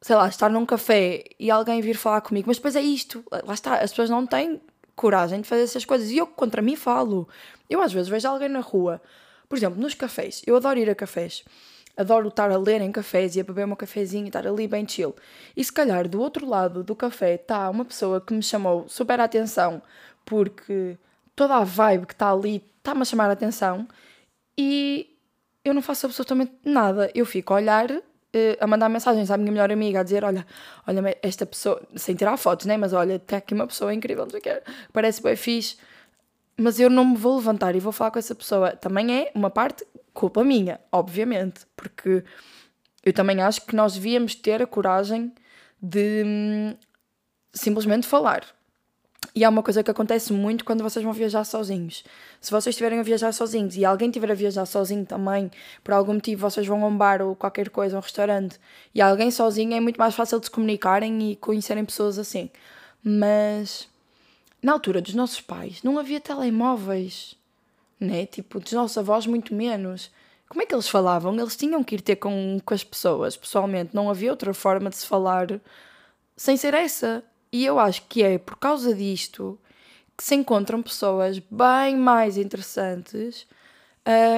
sei 0.02 0.16
lá, 0.16 0.28
estar 0.28 0.50
num 0.50 0.66
café 0.66 1.24
e 1.40 1.50
alguém 1.52 1.82
vir 1.82 1.96
falar 1.98 2.22
comigo, 2.22 2.48
mas 2.48 2.58
depois 2.58 2.76
é 2.76 2.82
isto, 2.82 3.24
lá 3.44 3.54
está, 3.54 3.80
as 3.80 3.92
pessoas 3.92 4.10
não 4.10 4.26
têm 4.26 4.62
coragem 4.96 5.42
de 5.42 5.48
fazer 5.48 5.64
essas 5.64 5.86
coisas 5.86 6.10
e 6.10 6.18
eu 6.18 6.28
contra 6.28 6.62
mim 6.62 6.76
falo. 6.76 7.28
Eu 7.70 7.82
às 7.82 7.92
vezes 7.92 8.08
vejo 8.10 8.28
alguém 8.28 8.50
na 8.50 8.60
rua, 8.60 9.02
por 9.48 9.58
exemplo, 9.58 9.80
nos 9.80 9.94
cafés, 9.94 10.42
eu 10.46 10.56
adoro 10.56 10.80
ir 10.80 10.90
a 10.90 10.96
cafés. 10.96 11.44
Adoro 11.96 12.28
estar 12.28 12.52
a 12.52 12.58
ler 12.58 12.82
em 12.82 12.92
cafés 12.92 13.36
e 13.36 13.40
a 13.40 13.44
beber 13.44 13.66
um 13.66 13.76
cafezinho 13.76 14.26
e 14.26 14.28
estar 14.28 14.46
ali 14.46 14.68
bem 14.68 14.88
chill. 14.88 15.16
E 15.56 15.64
se 15.64 15.74
calhar 15.74 16.08
do 16.08 16.22
outro 16.22 16.48
lado 16.48 16.84
do 16.84 16.96
café 16.96 17.34
está 17.36 17.68
uma 17.70 17.84
pessoa 17.84 18.22
que 18.22 18.34
me 18.34 18.44
chamou 18.44 18.88
super 18.88 19.20
a 19.20 19.24
atenção 19.24 19.82
porque 20.24 20.96
toda 21.36 21.56
a 21.56 21.64
vibe 21.64 22.06
que 22.06 22.14
está 22.14 22.32
ali 22.32 22.64
está-me 22.78 23.02
a 23.02 23.06
chamar 23.06 23.30
a 23.30 23.34
atenção 23.34 23.88
e 24.56 25.18
eu 25.64 25.74
não 25.74 25.82
faço 25.82 26.06
absolutamente 26.06 26.54
nada. 26.64 27.12
Eu 27.16 27.26
fico 27.26 27.54
a 27.54 27.58
olhar, 27.58 27.90
uh, 27.92 28.04
a 28.60 28.68
mandar 28.68 28.90
mensagens 28.90 29.30
à 29.30 29.38
minha 29.38 29.52
melhor 29.52 29.72
amiga, 29.72 30.00
a 30.00 30.04
dizer: 30.04 30.24
Olha, 30.24 30.46
olha, 30.86 31.18
esta 31.22 31.46
pessoa, 31.46 31.82
sem 31.96 32.16
tirar 32.16 32.38
fotos, 32.38 32.66
né? 32.66 32.78
Mas 32.78 32.94
olha, 32.94 33.20
tem 33.20 33.38
aqui 33.38 33.54
uma 33.54 33.68
pessoa 33.68 33.94
incrível, 33.94 34.24
não 34.24 34.32
sei 34.32 34.40
o 34.40 34.44
que, 34.44 34.62
parece 34.94 35.22
bem 35.22 35.36
fixe. 35.36 35.78
Mas 36.58 36.80
eu 36.80 36.90
não 36.90 37.06
me 37.06 37.16
vou 37.16 37.36
levantar 37.38 37.76
e 37.76 37.80
vou 37.80 37.92
falar 37.92 38.12
com 38.12 38.20
essa 38.20 38.34
pessoa. 38.34 38.72
Também 38.76 39.14
é 39.14 39.32
uma 39.36 39.50
parte 39.50 39.86
culpa 40.14 40.44
minha, 40.44 40.80
obviamente, 40.92 41.62
porque 41.76 42.24
eu 43.06 43.14
também 43.14 43.42
acho 43.42 43.62
que 43.66 43.76
nós 43.76 43.94
devíamos 43.94 44.34
ter 44.34 44.62
a 44.62 44.68
coragem 44.68 45.32
de 45.82 46.24
hum, 46.26 46.76
simplesmente 47.54 48.08
falar. 48.08 48.44
E 49.36 49.44
há 49.44 49.50
uma 49.50 49.62
coisa 49.62 49.84
que 49.84 49.92
acontece 49.92 50.34
muito 50.34 50.66
quando 50.66 50.82
vocês 50.82 51.06
vão 51.06 51.14
viajar 51.14 51.44
sozinhos. 51.44 52.04
Se 52.42 52.50
vocês 52.50 52.74
estiverem 52.74 53.00
a 53.00 53.04
viajar 53.04 53.32
sozinhos 53.32 53.78
e 53.78 53.86
alguém 53.86 54.10
estiver 54.10 54.32
a 54.32 54.34
viajar 54.34 54.66
sozinho 54.66 55.06
também, 55.06 55.52
por 55.84 55.94
algum 55.94 56.16
motivo 56.16 56.50
vocês 56.50 56.66
vão 56.66 56.84
a 56.84 56.88
um 56.88 56.98
bar 56.98 57.22
ou 57.22 57.36
qualquer 57.36 57.70
coisa, 57.70 57.98
um 57.98 58.00
restaurante, 58.00 58.60
e 58.96 59.00
alguém 59.00 59.30
sozinho, 59.30 59.76
é 59.76 59.80
muito 59.80 59.98
mais 59.98 60.16
fácil 60.16 60.40
de 60.40 60.48
se 60.48 60.52
comunicarem 60.52 61.32
e 61.32 61.36
conhecerem 61.36 61.86
pessoas 61.86 62.18
assim. 62.18 62.50
Mas 63.04 63.88
na 64.62 64.74
altura 64.74 65.02
dos 65.02 65.14
nossos 65.14 65.42
pais 65.42 65.84
não 65.84 65.98
havia 66.00 66.20
telemóveis, 66.20 67.36
né? 68.00 68.26
Tipo, 68.26 68.60
dos 68.60 68.74
nossos 68.74 68.98
avós, 68.98 69.26
muito 69.26 69.54
menos. 69.54 70.12
Como 70.50 70.62
é 70.62 70.66
que 70.66 70.74
eles 70.74 70.88
falavam? 70.88 71.38
Eles 71.38 71.58
tinham 71.58 71.84
que 71.84 71.96
ir 71.96 72.02
ter 72.02 72.16
com, 72.16 72.60
com 72.64 72.74
as 72.74 72.84
pessoas, 72.84 73.36
pessoalmente. 73.36 73.96
Não 73.96 74.10
havia 74.10 74.32
outra 74.32 74.54
forma 74.54 74.90
de 74.90 74.98
se 74.98 75.06
falar 75.06 75.48
sem 76.36 76.56
ser 76.56 76.74
essa. 76.74 77.24
E 77.52 77.66
eu 77.66 77.80
acho 77.80 78.04
que 78.04 78.24
é 78.24 78.38
por 78.38 78.58
causa 78.58 78.94
disto 78.94 79.60
que 80.18 80.24
se 80.24 80.36
encontram 80.36 80.82
pessoas 80.82 81.40
bem 81.40 81.96
mais 81.96 82.38
interessantes, 82.38 83.46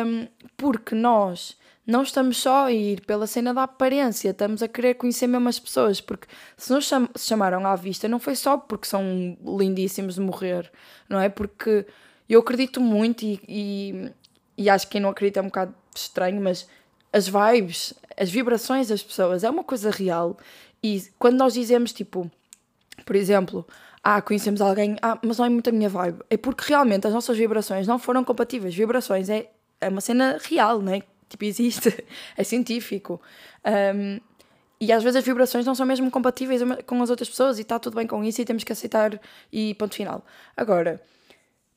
um, 0.05 0.27
porque 0.57 0.93
nós 0.93 1.57
não 1.89 2.03
estamos 2.03 2.37
só 2.37 2.65
a 2.65 2.71
ir 2.71 3.01
pela 3.01 3.25
cena 3.25 3.53
da 3.53 3.63
aparência, 3.63 4.29
estamos 4.29 4.61
a 4.61 4.67
querer 4.67 4.93
conhecer 4.93 5.27
mesmo 5.27 5.49
as 5.49 5.59
pessoas, 5.59 5.99
porque 5.99 6.27
se 6.55 6.71
nos 6.71 6.85
cham 6.85 7.09
se 7.15 7.27
chamaram 7.27 7.65
à 7.65 7.75
vista 7.75 8.07
não 8.07 8.19
foi 8.19 8.35
só 8.35 8.57
porque 8.57 8.87
são 8.87 9.37
lindíssimos 9.43 10.15
de 10.15 10.21
morrer, 10.21 10.71
não 11.09 11.19
é? 11.19 11.29
Porque 11.29 11.85
eu 12.29 12.39
acredito 12.41 12.79
muito 12.79 13.25
e, 13.25 13.39
e, 13.47 14.11
e 14.57 14.69
acho 14.69 14.85
que 14.85 14.93
quem 14.93 15.01
não 15.01 15.09
acredita 15.09 15.39
é 15.39 15.43
um 15.43 15.47
bocado 15.47 15.73
estranho, 15.95 16.39
mas 16.41 16.67
as 17.11 17.27
vibes, 17.27 17.93
as 18.15 18.29
vibrações 18.29 18.89
das 18.89 19.01
pessoas 19.01 19.43
é 19.43 19.49
uma 19.49 19.63
coisa 19.63 19.89
real 19.89 20.37
e 20.83 21.03
quando 21.17 21.37
nós 21.37 21.53
dizemos 21.55 21.91
tipo 21.91 22.29
por 23.03 23.15
exemplo, 23.15 23.65
ah, 24.03 24.21
conhecemos 24.21 24.61
alguém, 24.61 24.95
ah, 25.01 25.17
mas 25.23 25.37
não 25.39 25.45
é 25.45 25.49
muito 25.49 25.69
a 25.69 25.73
minha 25.73 25.89
vibe. 25.89 26.19
É 26.29 26.37
porque 26.37 26.65
realmente 26.67 27.07
as 27.07 27.13
nossas 27.13 27.37
vibrações 27.37 27.87
não 27.87 27.97
foram 27.97 28.23
compatíveis. 28.23 28.75
Vibrações 28.75 29.29
é, 29.29 29.49
é 29.81 29.89
uma 29.89 30.01
cena 30.01 30.37
real, 30.43 30.81
né? 30.81 31.01
Tipo, 31.29 31.45
existe, 31.45 32.03
é 32.35 32.43
científico. 32.43 33.21
Um, 33.95 34.19
e 34.81 34.91
às 34.93 35.03
vezes 35.03 35.17
as 35.17 35.25
vibrações 35.25 35.65
não 35.65 35.75
são 35.75 35.85
mesmo 35.85 36.09
compatíveis 36.09 36.61
com 36.85 37.01
as 37.03 37.09
outras 37.09 37.29
pessoas 37.29 37.59
e 37.59 37.63
está 37.63 37.77
tudo 37.77 37.95
bem 37.95 38.07
com 38.07 38.23
isso 38.23 38.41
e 38.41 38.45
temos 38.45 38.63
que 38.63 38.71
aceitar 38.71 39.19
e 39.51 39.73
ponto 39.75 39.93
final. 39.93 40.25
Agora, 40.55 41.01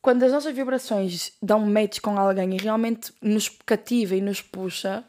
quando 0.01 0.23
as 0.23 0.33
nossas 0.33 0.55
vibrações 0.55 1.33
dão 1.43 1.61
match 1.67 2.01
com 2.01 2.17
alguém 2.19 2.55
e 2.55 2.59
realmente 2.59 3.13
nos 3.21 3.49
cativa 3.49 4.15
e 4.15 4.21
nos 4.21 4.41
puxa, 4.41 5.05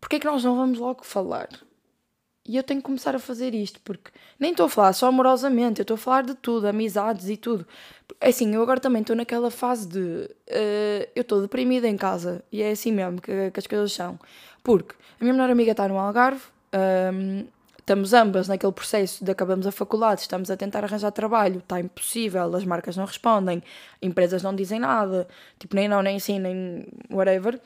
porquê 0.00 0.16
é 0.16 0.20
que 0.20 0.26
nós 0.26 0.42
não 0.42 0.56
vamos 0.56 0.78
logo 0.78 1.04
falar? 1.04 1.48
E 2.44 2.56
eu 2.56 2.62
tenho 2.64 2.80
que 2.80 2.86
começar 2.86 3.14
a 3.14 3.20
fazer 3.20 3.54
isto, 3.54 3.80
porque 3.84 4.10
nem 4.38 4.50
estou 4.50 4.66
a 4.66 4.68
falar 4.68 4.92
só 4.94 5.06
amorosamente, 5.06 5.80
eu 5.80 5.84
estou 5.84 5.94
a 5.94 5.98
falar 5.98 6.24
de 6.24 6.34
tudo, 6.34 6.66
amizades 6.66 7.28
e 7.28 7.36
tudo. 7.36 7.64
É 8.20 8.30
assim, 8.30 8.52
eu 8.52 8.60
agora 8.62 8.80
também 8.80 9.00
estou 9.00 9.14
naquela 9.14 9.50
fase 9.50 9.86
de. 9.88 9.98
Uh, 10.00 11.08
eu 11.14 11.22
estou 11.22 11.40
deprimida 11.40 11.86
em 11.86 11.96
casa, 11.96 12.44
e 12.50 12.60
é 12.60 12.72
assim 12.72 12.90
mesmo 12.90 13.20
que, 13.20 13.50
que 13.52 13.60
as 13.60 13.66
coisas 13.66 13.92
são. 13.92 14.18
Porque 14.64 14.94
a 15.20 15.24
minha 15.24 15.32
melhor 15.32 15.50
amiga 15.50 15.70
está 15.70 15.86
no 15.86 15.98
Algarve, 15.98 16.42
ehm, 16.72 17.46
estamos 17.78 18.12
ambas 18.12 18.48
naquele 18.48 18.72
processo 18.72 19.24
de 19.24 19.30
acabamos 19.30 19.66
a 19.66 19.72
faculdade, 19.72 20.22
estamos 20.22 20.50
a 20.50 20.56
tentar 20.56 20.84
arranjar 20.84 21.10
trabalho, 21.12 21.58
está 21.58 21.80
impossível, 21.80 22.54
as 22.56 22.64
marcas 22.64 22.96
não 22.96 23.04
respondem, 23.04 23.62
empresas 24.00 24.42
não 24.42 24.54
dizem 24.54 24.80
nada, 24.80 25.28
tipo, 25.58 25.76
nem 25.76 25.88
não, 25.88 26.02
nem 26.02 26.18
sim, 26.18 26.38
nem 26.38 26.86
whatever 27.10 27.60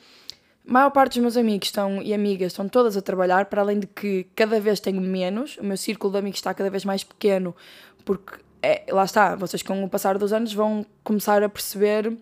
a 0.67 0.71
maior 0.71 0.89
parte 0.91 1.13
dos 1.13 1.21
meus 1.21 1.37
amigos 1.37 1.69
estão, 1.69 2.01
e 2.01 2.13
amigas 2.13 2.51
estão 2.51 2.67
todas 2.67 2.97
a 2.97 3.01
trabalhar, 3.01 3.45
para 3.45 3.61
além 3.61 3.79
de 3.79 3.87
que 3.87 4.25
cada 4.35 4.59
vez 4.59 4.79
tenho 4.79 5.01
menos, 5.01 5.57
o 5.57 5.63
meu 5.63 5.77
círculo 5.77 6.11
de 6.11 6.19
amigos 6.19 6.39
está 6.39 6.53
cada 6.53 6.69
vez 6.69 6.83
mais 6.83 7.03
pequeno, 7.03 7.55
porque 8.03 8.39
é, 8.61 8.83
lá 8.89 9.05
está, 9.05 9.35
vocês 9.35 9.63
com 9.63 9.81
o 9.83 9.89
passar 9.89 10.17
dos 10.17 10.33
anos 10.33 10.53
vão 10.53 10.85
começar 11.03 11.41
a 11.41 11.47
perceber 11.47 12.17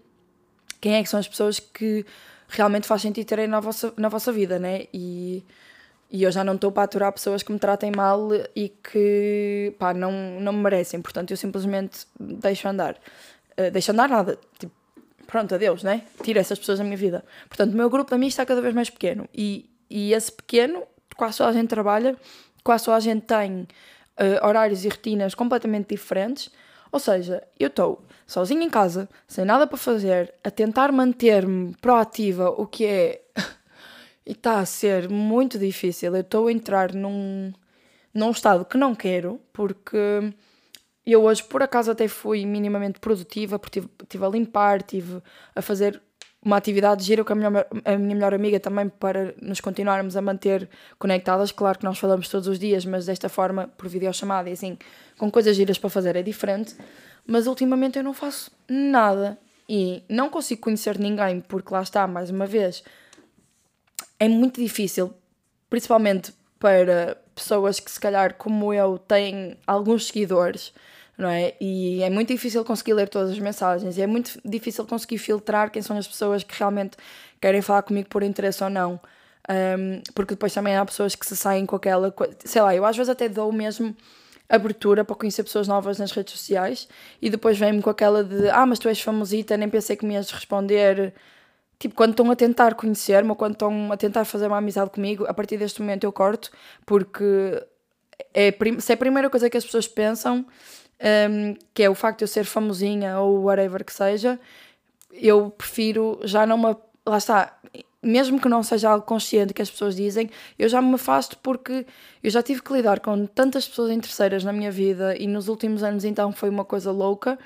quem 0.79 0.95
é 0.95 1.03
que 1.03 1.09
são 1.09 1.19
as 1.19 1.27
pessoas 1.27 1.59
que 1.59 2.05
realmente 2.47 2.85
faz 2.87 3.01
sentido 3.01 3.25
terem 3.25 3.47
na 3.47 3.59
vossa, 3.59 3.91
na 3.97 4.09
vossa 4.09 4.31
vida, 4.31 4.59
né? 4.59 4.85
E, 4.93 5.43
e 6.11 6.21
eu 6.21 6.31
já 6.31 6.43
não 6.43 6.53
estou 6.53 6.71
para 6.71 6.83
aturar 6.83 7.11
pessoas 7.11 7.41
que 7.41 7.51
me 7.51 7.57
tratem 7.57 7.91
mal 7.95 8.29
e 8.55 8.69
que 8.69 9.73
pá, 9.79 9.91
não, 9.93 10.11
não 10.39 10.53
me 10.53 10.59
merecem, 10.59 11.01
portanto 11.01 11.31
eu 11.31 11.37
simplesmente 11.37 12.05
deixo 12.19 12.67
andar. 12.67 12.95
Uh, 13.57 13.71
deixo 13.71 13.91
andar 13.91 14.07
nada, 14.07 14.37
tipo, 14.59 14.73
pronto, 15.25 15.53
adeus, 15.55 15.83
né? 15.83 16.03
Tira 16.23 16.39
essas 16.39 16.57
pessoas 16.59 16.79
da 16.79 16.83
minha 16.83 16.97
vida. 16.97 17.23
Portanto, 17.47 17.73
o 17.73 17.75
meu 17.75 17.89
grupo 17.89 18.09
de 18.09 18.15
amigos 18.15 18.33
está 18.33 18.45
cada 18.45 18.61
vez 18.61 18.73
mais 18.73 18.89
pequeno. 18.89 19.27
E, 19.33 19.69
e 19.89 20.13
esse 20.13 20.31
pequeno, 20.31 20.83
quase 21.15 21.37
toda 21.37 21.49
a 21.49 21.53
gente 21.53 21.67
trabalha, 21.67 22.15
quase 22.63 22.85
toda 22.85 22.97
a 22.97 22.99
gente 22.99 23.23
tem 23.23 23.61
uh, 23.61 24.45
horários 24.45 24.85
e 24.85 24.89
rotinas 24.89 25.35
completamente 25.35 25.89
diferentes. 25.89 26.49
Ou 26.91 26.99
seja, 26.99 27.43
eu 27.59 27.67
estou 27.67 28.05
sozinha 28.25 28.63
em 28.63 28.69
casa, 28.69 29.09
sem 29.27 29.45
nada 29.45 29.67
para 29.67 29.77
fazer, 29.77 30.33
a 30.43 30.49
tentar 30.49 30.91
manter-me 30.91 31.75
proativa, 31.81 32.49
o 32.49 32.65
que 32.65 32.85
é. 32.85 33.21
e 34.25 34.31
está 34.31 34.59
a 34.59 34.65
ser 34.65 35.09
muito 35.09 35.59
difícil. 35.59 36.15
Eu 36.15 36.21
estou 36.21 36.47
a 36.47 36.51
entrar 36.51 36.93
num, 36.93 37.53
num 38.13 38.31
estado 38.31 38.65
que 38.65 38.77
não 38.77 38.95
quero, 38.95 39.39
porque 39.51 40.33
eu 41.05 41.23
hoje, 41.23 41.43
por 41.43 41.61
acaso, 41.61 41.91
até 41.91 42.07
fui 42.07 42.45
minimamente 42.45 42.99
produtiva, 42.99 43.59
porque 43.59 43.79
estive, 43.79 43.93
estive 44.03 44.25
a 44.25 44.29
limpar, 44.29 44.77
estive 44.77 45.21
a 45.55 45.61
fazer 45.61 46.01
uma 46.45 46.57
atividade 46.57 47.03
gira 47.03 47.23
com 47.23 47.33
a 47.33 47.35
a 47.93 47.97
minha 47.97 48.15
melhor 48.15 48.33
amiga 48.33 48.59
também 48.59 48.87
para 48.87 49.33
nos 49.41 49.59
continuarmos 49.59 50.15
a 50.15 50.21
manter 50.21 50.69
conectadas. 50.99 51.51
Claro 51.51 51.79
que 51.79 51.85
nós 51.85 51.97
falamos 51.97 52.29
todos 52.29 52.47
os 52.47 52.59
dias, 52.59 52.85
mas 52.85 53.07
desta 53.07 53.27
forma, 53.27 53.67
por 53.75 53.87
videochamada 53.87 54.49
e 54.49 54.53
assim, 54.53 54.77
com 55.17 55.29
coisas 55.31 55.55
giras 55.55 55.79
para 55.79 55.89
fazer 55.89 56.15
é 56.15 56.21
diferente. 56.21 56.75
Mas 57.25 57.47
ultimamente 57.47 57.97
eu 57.97 58.03
não 58.03 58.13
faço 58.13 58.51
nada 58.69 59.39
e 59.67 60.03
não 60.07 60.29
consigo 60.29 60.61
conhecer 60.61 60.99
ninguém, 60.99 61.41
porque 61.41 61.73
lá 61.73 61.81
está, 61.81 62.05
mais 62.05 62.29
uma 62.29 62.45
vez, 62.45 62.83
é 64.19 64.27
muito 64.27 64.61
difícil, 64.61 65.11
principalmente 65.67 66.31
para 66.59 67.17
pessoas 67.33 67.79
que 67.79 67.89
se 67.89 67.99
calhar 67.99 68.35
como 68.35 68.71
eu 68.71 68.99
têm 68.99 69.57
alguns 69.65 70.07
seguidores 70.07 70.71
não 71.17 71.29
é? 71.29 71.53
E 71.59 72.03
é 72.03 72.09
muito 72.09 72.29
difícil 72.29 72.63
conseguir 72.65 72.93
ler 72.93 73.09
todas 73.09 73.31
as 73.31 73.39
mensagens 73.39 73.97
e 73.97 74.01
é 74.01 74.07
muito 74.07 74.39
difícil 74.43 74.85
conseguir 74.85 75.17
filtrar 75.17 75.71
quem 75.71 75.81
são 75.81 75.97
as 75.97 76.07
pessoas 76.07 76.43
que 76.43 76.57
realmente 76.57 76.97
querem 77.39 77.61
falar 77.61 77.83
comigo 77.83 78.09
por 78.09 78.23
interesse 78.23 78.63
ou 78.63 78.69
não. 78.69 78.99
Um, 79.49 80.01
porque 80.13 80.33
depois 80.33 80.53
também 80.53 80.75
há 80.75 80.83
pessoas 80.83 81.15
que 81.15 81.25
se 81.25 81.35
saem 81.35 81.65
com 81.65 81.75
aquela. 81.75 82.13
Sei 82.43 82.61
lá, 82.61 82.75
eu 82.75 82.85
às 82.85 82.97
vezes 82.97 83.09
até 83.09 83.29
dou 83.29 83.51
mesmo 83.51 83.95
abertura 84.49 85.03
para 85.03 85.15
conhecer 85.15 85.43
pessoas 85.43 85.67
novas 85.67 85.97
nas 85.97 86.11
redes 86.11 86.33
sociais 86.33 86.87
e 87.21 87.29
depois 87.29 87.57
vem-me 87.57 87.81
com 87.81 87.89
aquela 87.89 88.23
de 88.23 88.49
ah, 88.49 88.65
mas 88.65 88.77
tu 88.79 88.87
és 88.87 89.01
famosita, 89.01 89.57
nem 89.57 89.69
pensei 89.69 89.95
que 89.95 90.05
me 90.05 90.15
ias 90.15 90.29
responder. 90.31 91.13
Tipo, 91.79 91.95
quando 91.95 92.11
estão 92.11 92.31
a 92.31 92.35
tentar 92.35 92.73
conhecer-me 92.75 93.29
ou 93.29 93.35
quando 93.35 93.53
estão 93.53 93.91
a 93.91 93.97
tentar 93.97 94.25
fazer 94.25 94.47
uma 94.47 94.57
amizade 94.57 94.91
comigo, 94.91 95.25
a 95.27 95.33
partir 95.33 95.57
deste 95.57 95.81
momento 95.81 96.05
eu 96.05 96.11
corto, 96.11 96.49
porque 96.85 97.61
é, 98.33 98.53
se 98.79 98.91
é 98.91 98.95
a 98.95 98.97
primeira 98.97 99.29
coisa 99.29 99.49
que 99.49 99.57
as 99.57 99.65
pessoas 99.65 99.87
pensam, 99.87 100.45
um, 101.29 101.55
que 101.73 101.83
é 101.83 101.89
o 101.89 101.95
facto 101.95 102.19
de 102.19 102.23
eu 102.23 102.27
ser 102.27 102.45
famosinha 102.45 103.19
ou 103.19 103.43
whatever 103.43 103.83
que 103.83 103.93
seja, 103.93 104.39
eu 105.11 105.49
prefiro 105.49 106.19
já 106.23 106.45
não 106.45 106.57
me. 106.57 106.75
Lá 107.07 107.17
está, 107.17 107.55
mesmo 108.01 108.39
que 108.39 108.47
não 108.47 108.61
seja 108.63 108.89
algo 108.89 109.05
consciente 109.05 109.53
que 109.53 109.61
as 109.61 109.69
pessoas 109.69 109.95
dizem, 109.95 110.29
eu 110.57 110.69
já 110.69 110.81
me 110.81 110.93
afasto 110.93 111.37
porque 111.41 111.85
eu 112.23 112.29
já 112.29 112.41
tive 112.41 112.61
que 112.61 112.73
lidar 112.73 112.99
com 112.99 113.25
tantas 113.25 113.67
pessoas 113.67 113.91
interesseiras 113.91 114.43
na 114.43 114.53
minha 114.53 114.71
vida 114.71 115.15
e 115.17 115.27
nos 115.27 115.47
últimos 115.47 115.83
anos 115.83 116.03
então 116.03 116.31
foi 116.31 116.49
uma 116.49 116.63
coisa 116.63 116.91
louca 116.91 117.37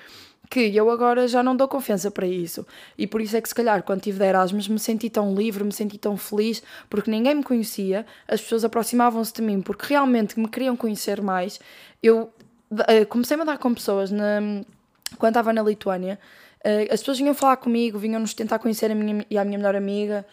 que 0.49 0.75
eu 0.75 0.89
agora 0.89 1.27
já 1.27 1.43
não 1.43 1.55
dou 1.55 1.67
confiança 1.67 2.09
para 2.09 2.25
isso. 2.25 2.65
E 2.97 3.05
por 3.05 3.21
isso 3.21 3.37
é 3.37 3.41
que 3.41 3.47
se 3.47 3.53
calhar 3.53 3.83
quando 3.83 4.01
tive 4.01 4.17
de 4.17 4.25
Erasmus 4.25 4.67
me 4.67 4.79
senti 4.79 5.09
tão 5.09 5.33
livre, 5.35 5.63
me 5.63 5.71
senti 5.71 5.97
tão 5.97 6.17
feliz, 6.17 6.63
porque 6.89 7.11
ninguém 7.11 7.35
me 7.35 7.43
conhecia, 7.43 8.05
as 8.27 8.41
pessoas 8.41 8.65
aproximavam-se 8.65 9.33
de 9.33 9.41
mim 9.41 9.61
porque 9.61 9.85
realmente 9.87 10.39
me 10.39 10.47
queriam 10.47 10.75
conhecer 10.75 11.21
mais. 11.21 11.59
Eu 12.01 12.33
comecei 13.09 13.39
a 13.39 13.43
dar 13.43 13.57
com 13.57 13.73
pessoas 13.73 14.11
na, 14.11 14.39
quando 15.17 15.31
estava 15.31 15.53
na 15.53 15.61
Lituânia. 15.61 16.19
Uh, 16.59 16.93
as 16.93 16.99
pessoas 16.99 17.17
vinham 17.17 17.33
falar 17.33 17.57
comigo, 17.57 17.97
vinham-nos 17.97 18.33
tentar 18.33 18.59
conhecer 18.59 18.91
a 18.91 18.95
minha 18.95 19.25
e 19.29 19.37
a 19.37 19.45
minha 19.45 19.57
melhor 19.57 19.75
amiga. 19.75 20.25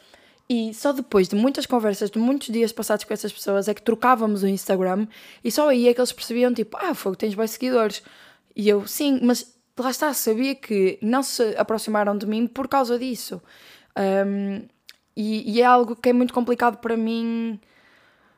E 0.48 0.72
só 0.74 0.92
depois 0.92 1.28
de 1.28 1.34
muitas 1.34 1.66
conversas, 1.66 2.10
de 2.10 2.18
muitos 2.18 2.48
dias 2.48 2.72
passados 2.72 3.04
com 3.04 3.12
essas 3.12 3.32
pessoas, 3.32 3.68
é 3.68 3.74
que 3.74 3.82
trocávamos 3.82 4.42
o 4.42 4.48
Instagram 4.48 5.08
e 5.42 5.50
só 5.50 5.68
aí 5.68 5.88
é 5.88 5.94
que 5.94 6.00
eles 6.00 6.12
percebiam, 6.12 6.54
tipo, 6.54 6.76
ah, 6.80 6.94
fogo, 6.94 7.16
tens 7.16 7.34
bons 7.34 7.50
seguidores. 7.50 8.02
E 8.54 8.68
eu, 8.68 8.86
sim, 8.86 9.18
mas 9.22 9.54
lá 9.78 9.90
está, 9.90 10.12
sabia 10.14 10.54
que 10.54 10.98
não 11.02 11.22
se 11.22 11.54
aproximaram 11.56 12.16
de 12.16 12.26
mim 12.26 12.46
por 12.46 12.68
causa 12.68 12.98
disso. 12.98 13.42
Um, 13.96 14.62
e, 15.16 15.56
e, 15.56 15.62
é 15.62 15.64
algo 15.64 15.96
que 15.96 16.10
é 16.10 16.12
muito 16.12 16.34
complicado 16.34 16.76
para 16.78 16.96
mim 16.96 17.58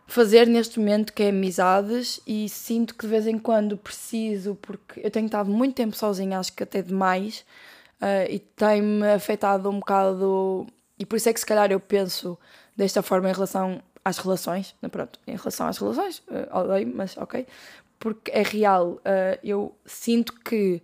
fazer 0.09 0.47
neste 0.47 0.81
momento, 0.81 1.13
que 1.13 1.23
é 1.23 1.29
amizades, 1.29 2.19
e 2.27 2.49
sinto 2.49 2.95
que 2.95 3.05
de 3.05 3.11
vez 3.11 3.27
em 3.27 3.39
quando 3.39 3.77
preciso, 3.77 4.55
porque 4.61 5.01
eu 5.05 5.11
tenho 5.11 5.27
estado 5.27 5.51
muito 5.51 5.75
tempo 5.75 5.95
sozinha, 5.95 6.39
acho 6.39 6.55
que 6.55 6.63
até 6.63 6.81
demais, 6.81 7.45
uh, 8.01 8.29
e 8.29 8.39
tem-me 8.39 9.07
afetado 9.07 9.69
um 9.69 9.79
bocado, 9.79 10.67
e 10.99 11.05
por 11.05 11.17
isso 11.17 11.29
é 11.29 11.33
que 11.33 11.39
se 11.39 11.45
calhar 11.45 11.71
eu 11.71 11.79
penso 11.79 12.39
desta 12.75 13.03
forma 13.03 13.29
em 13.29 13.35
relação 13.35 13.83
às 14.03 14.17
relações, 14.17 14.75
pronto, 14.91 15.21
em 15.27 15.37
relação 15.37 15.67
às 15.67 15.77
relações, 15.77 16.23
uh, 16.29 16.57
odeio, 16.59 16.91
mas 16.97 17.15
ok, 17.19 17.47
porque 18.01 18.31
é 18.31 18.43
real, 18.43 18.93
uh, 18.93 19.39
eu 19.45 19.77
sinto 19.85 20.33
que 20.41 20.81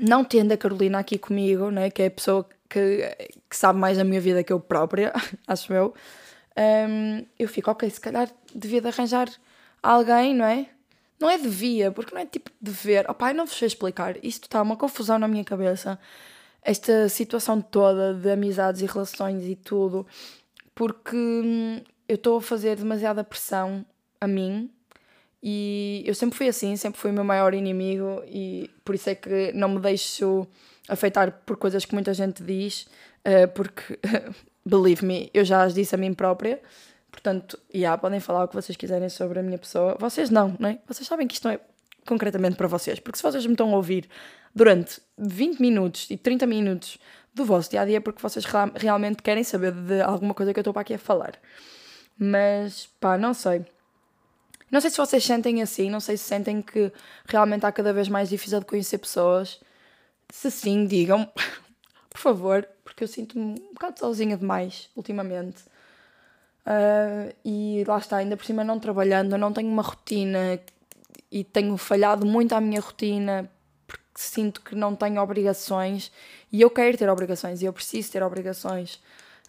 não 0.00 0.24
tendo 0.24 0.52
a 0.52 0.56
Carolina 0.56 0.98
aqui 0.98 1.18
comigo, 1.18 1.70
né, 1.70 1.90
que 1.90 2.02
é 2.02 2.06
a 2.06 2.10
pessoa 2.10 2.46
que, 2.70 3.14
que 3.50 3.56
sabe 3.56 3.78
mais 3.78 3.98
da 3.98 4.04
minha 4.04 4.20
vida 4.20 4.42
que 4.42 4.52
eu 4.52 4.60
própria, 4.60 5.12
acho 5.46 5.74
eu, 5.74 5.94
um, 6.58 7.26
eu 7.38 7.48
fico, 7.48 7.70
ok, 7.70 7.88
se 7.90 8.00
calhar 8.00 8.30
devia 8.54 8.80
de 8.80 8.88
arranjar 8.88 9.28
alguém, 9.82 10.34
não 10.34 10.44
é? 10.44 10.68
Não 11.20 11.30
é 11.30 11.38
devia, 11.38 11.90
porque 11.90 12.14
não 12.14 12.20
é 12.20 12.26
tipo 12.26 12.50
dever. 12.60 13.08
Opá, 13.10 13.30
eu 13.30 13.34
não 13.34 13.46
vos 13.46 13.56
sei 13.56 13.66
explicar. 13.66 14.16
Isto 14.24 14.44
está 14.44 14.60
uma 14.62 14.76
confusão 14.76 15.18
na 15.18 15.28
minha 15.28 15.44
cabeça. 15.44 15.98
Esta 16.62 17.08
situação 17.08 17.60
toda 17.60 18.14
de 18.14 18.30
amizades 18.30 18.82
e 18.82 18.86
relações 18.86 19.44
e 19.44 19.54
tudo. 19.56 20.06
Porque 20.74 21.16
hum, 21.16 21.80
eu 22.08 22.16
estou 22.16 22.38
a 22.38 22.42
fazer 22.42 22.76
demasiada 22.76 23.24
pressão 23.24 23.84
a 24.20 24.26
mim. 24.26 24.70
E 25.42 26.02
eu 26.06 26.14
sempre 26.14 26.36
fui 26.36 26.48
assim, 26.48 26.76
sempre 26.76 27.00
fui 27.00 27.10
o 27.10 27.14
meu 27.14 27.24
maior 27.24 27.54
inimigo. 27.54 28.22
E 28.26 28.70
por 28.84 28.94
isso 28.94 29.08
é 29.08 29.14
que 29.14 29.52
não 29.54 29.70
me 29.70 29.80
deixo 29.80 30.46
afetar 30.88 31.32
por 31.46 31.56
coisas 31.56 31.84
que 31.84 31.94
muita 31.94 32.12
gente 32.12 32.42
diz. 32.42 32.86
Uh, 33.24 33.48
porque 33.54 33.98
believe 34.66 35.06
me, 35.06 35.30
eu 35.32 35.44
já 35.44 35.62
as 35.62 35.72
disse 35.72 35.94
a 35.94 35.98
mim 35.98 36.12
própria. 36.12 36.60
Portanto, 37.10 37.58
yeah, 37.72 37.96
podem 37.96 38.18
falar 38.18 38.44
o 38.44 38.48
que 38.48 38.54
vocês 38.54 38.76
quiserem 38.76 39.08
sobre 39.08 39.38
a 39.38 39.42
minha 39.42 39.56
pessoa. 39.56 39.96
Vocês 39.98 40.28
não, 40.28 40.56
não 40.58 40.68
é? 40.68 40.78
Vocês 40.86 41.06
sabem 41.06 41.26
que 41.26 41.34
isto 41.34 41.44
não 41.44 41.54
é 41.54 41.60
concretamente 42.04 42.56
para 42.56 42.66
vocês. 42.66 42.98
Porque 42.98 43.16
se 43.16 43.22
vocês 43.22 43.46
me 43.46 43.52
estão 43.52 43.72
a 43.72 43.76
ouvir 43.76 44.08
durante 44.54 45.00
20 45.16 45.60
minutos 45.60 46.10
e 46.10 46.16
30 46.16 46.46
minutos 46.46 46.98
do 47.32 47.44
vosso 47.44 47.70
dia 47.70 47.82
a 47.82 47.84
dia, 47.84 47.98
é 47.98 48.00
porque 48.00 48.20
vocês 48.20 48.44
realmente 48.74 49.22
querem 49.22 49.44
saber 49.44 49.72
de 49.72 50.00
alguma 50.00 50.34
coisa 50.34 50.52
que 50.52 50.58
eu 50.58 50.62
estou 50.62 50.74
para 50.74 50.82
aqui 50.82 50.94
a 50.94 50.98
falar. 50.98 51.34
Mas, 52.18 52.88
pá, 53.00 53.16
não 53.16 53.32
sei. 53.32 53.64
Não 54.70 54.80
sei 54.80 54.90
se 54.90 54.96
vocês 54.96 55.24
sentem 55.24 55.62
assim, 55.62 55.88
não 55.88 56.00
sei 56.00 56.16
se 56.16 56.24
sentem 56.24 56.60
que 56.60 56.92
realmente 57.26 57.64
há 57.64 57.70
cada 57.70 57.92
vez 57.92 58.08
mais 58.08 58.28
difícil 58.28 58.58
de 58.58 58.66
conhecer 58.66 58.98
pessoas. 58.98 59.60
Se 60.28 60.50
sim, 60.50 60.86
digam, 60.86 61.30
por 62.10 62.18
favor, 62.18 62.68
porque 62.96 63.04
eu 63.04 63.08
sinto-me 63.08 63.60
um 63.60 63.74
bocado 63.74 63.98
sozinha 64.00 64.38
demais 64.38 64.88
ultimamente. 64.96 65.62
Uh, 66.66 67.30
e 67.44 67.84
lá 67.86 67.98
está, 67.98 68.16
ainda 68.16 68.38
por 68.38 68.46
cima 68.46 68.64
não 68.64 68.80
trabalhando, 68.80 69.32
eu 69.32 69.38
não 69.38 69.52
tenho 69.52 69.68
uma 69.68 69.82
rotina 69.82 70.58
e 71.30 71.44
tenho 71.44 71.76
falhado 71.76 72.24
muito 72.24 72.54
à 72.54 72.60
minha 72.60 72.80
rotina 72.80 73.50
porque 73.86 74.02
sinto 74.14 74.62
que 74.62 74.74
não 74.74 74.96
tenho 74.96 75.20
obrigações 75.20 76.10
e 76.50 76.62
eu 76.62 76.70
quero 76.70 76.96
ter 76.96 77.10
obrigações 77.10 77.60
e 77.60 77.66
eu 77.66 77.72
preciso 77.72 78.10
ter 78.10 78.22
obrigações. 78.22 78.98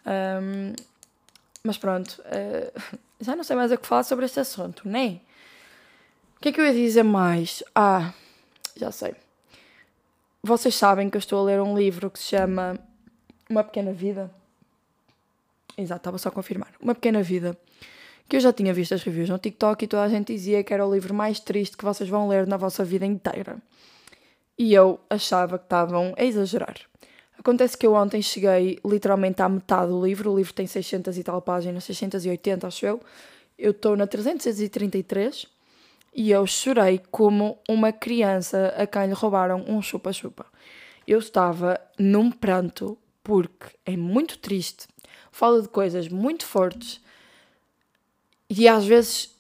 Um, 0.06 0.74
mas 1.64 1.78
pronto, 1.78 2.22
uh, 2.22 3.00
já 3.22 3.34
não 3.34 3.46
sei 3.46 3.56
mais 3.56 3.72
o 3.72 3.78
que 3.78 3.88
falar 3.88 4.04
sobre 4.04 4.26
este 4.26 4.42
assunto, 4.42 4.82
nem. 4.86 5.22
O 6.36 6.42
que 6.42 6.50
é 6.50 6.52
que 6.52 6.60
eu 6.60 6.66
ia 6.66 6.74
dizer 6.74 7.04
mais? 7.04 7.64
Ah, 7.74 8.14
já 8.76 8.92
sei. 8.92 9.16
Vocês 10.44 10.76
sabem 10.76 11.10
que 11.10 11.16
eu 11.16 11.20
estou 11.20 11.40
a 11.40 11.44
ler 11.44 11.62
um 11.62 11.78
livro 11.78 12.12
que 12.12 12.20
se 12.20 12.26
chama 12.26 12.78
Uma 13.50 13.64
Pequena 13.64 13.94
Vida. 13.94 14.30
Exato, 15.78 16.00
estava 16.00 16.18
só 16.18 16.30
a 16.30 16.32
confirmar. 16.32 16.74
Uma 16.82 16.94
Pequena 16.94 17.24
Vida. 17.24 17.58
Que 18.28 18.36
eu 18.36 18.40
já 18.42 18.52
tinha 18.52 18.74
visto 18.74 18.94
as 18.94 19.04
reviews 19.04 19.30
no 19.30 19.40
TikTok 19.40 19.86
e 19.86 19.88
toda 19.88 20.04
a 20.04 20.10
gente 20.10 20.34
dizia 20.34 20.64
que 20.64 20.74
era 20.74 20.86
o 20.86 20.94
livro 20.94 21.14
mais 21.14 21.40
triste 21.40 21.78
que 21.78 21.86
vocês 21.86 22.10
vão 22.10 22.28
ler 22.28 22.46
na 22.46 22.58
vossa 22.58 22.84
vida 22.84 23.06
inteira. 23.06 23.58
E 24.58 24.74
eu 24.74 25.00
achava 25.10 25.58
que 25.58 25.64
estavam 25.64 26.14
a 26.18 26.24
exagerar. 26.26 26.76
Acontece 27.40 27.78
que 27.78 27.88
eu 27.88 27.94
ontem 27.94 28.22
cheguei 28.22 28.80
literalmente 28.84 29.42
à 29.42 29.48
metade 29.48 29.92
do 29.92 30.06
livro, 30.06 30.32
o 30.32 30.38
livro 30.38 30.54
tem 30.54 30.68
600 30.68 31.18
e 31.18 31.24
tal 31.24 31.42
páginas, 31.42 31.86
680 31.86 32.68
acho 32.68 32.86
eu. 32.86 33.00
Eu 33.58 33.72
estou 33.72 33.96
na 33.96 34.06
333 34.06 35.48
e 36.14 36.32
eu 36.32 36.46
chorei 36.46 37.00
como 37.12 37.60
uma 37.70 37.94
criança 37.94 38.74
a 38.76 38.86
quem 38.86 39.08
lhe 39.08 39.14
roubaram 39.14 39.64
um 39.68 39.82
chupa-chupa. 39.82 40.46
Eu 41.08 41.20
estava 41.20 41.80
num 41.98 42.30
pranto 42.30 42.98
porque 43.28 43.68
é 43.86 43.98
muito 43.98 44.38
triste, 44.38 44.88
fala 45.34 45.62
de 45.62 45.68
coisas 45.68 46.08
muito 46.08 46.46
fortes 46.46 47.02
e 48.50 48.70
às 48.70 48.86
vezes 48.86 49.36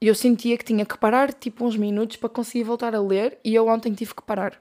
eu 0.00 0.16
sentia 0.16 0.58
que 0.58 0.64
tinha 0.64 0.84
que 0.84 0.98
parar 0.98 1.32
tipo 1.32 1.64
uns 1.64 1.76
minutos 1.76 2.16
para 2.16 2.28
conseguir 2.28 2.64
voltar 2.64 2.96
a 2.96 3.00
ler 3.00 3.38
e 3.44 3.54
eu 3.54 3.68
ontem 3.68 3.94
tive 3.94 4.16
que 4.16 4.22
parar. 4.22 4.60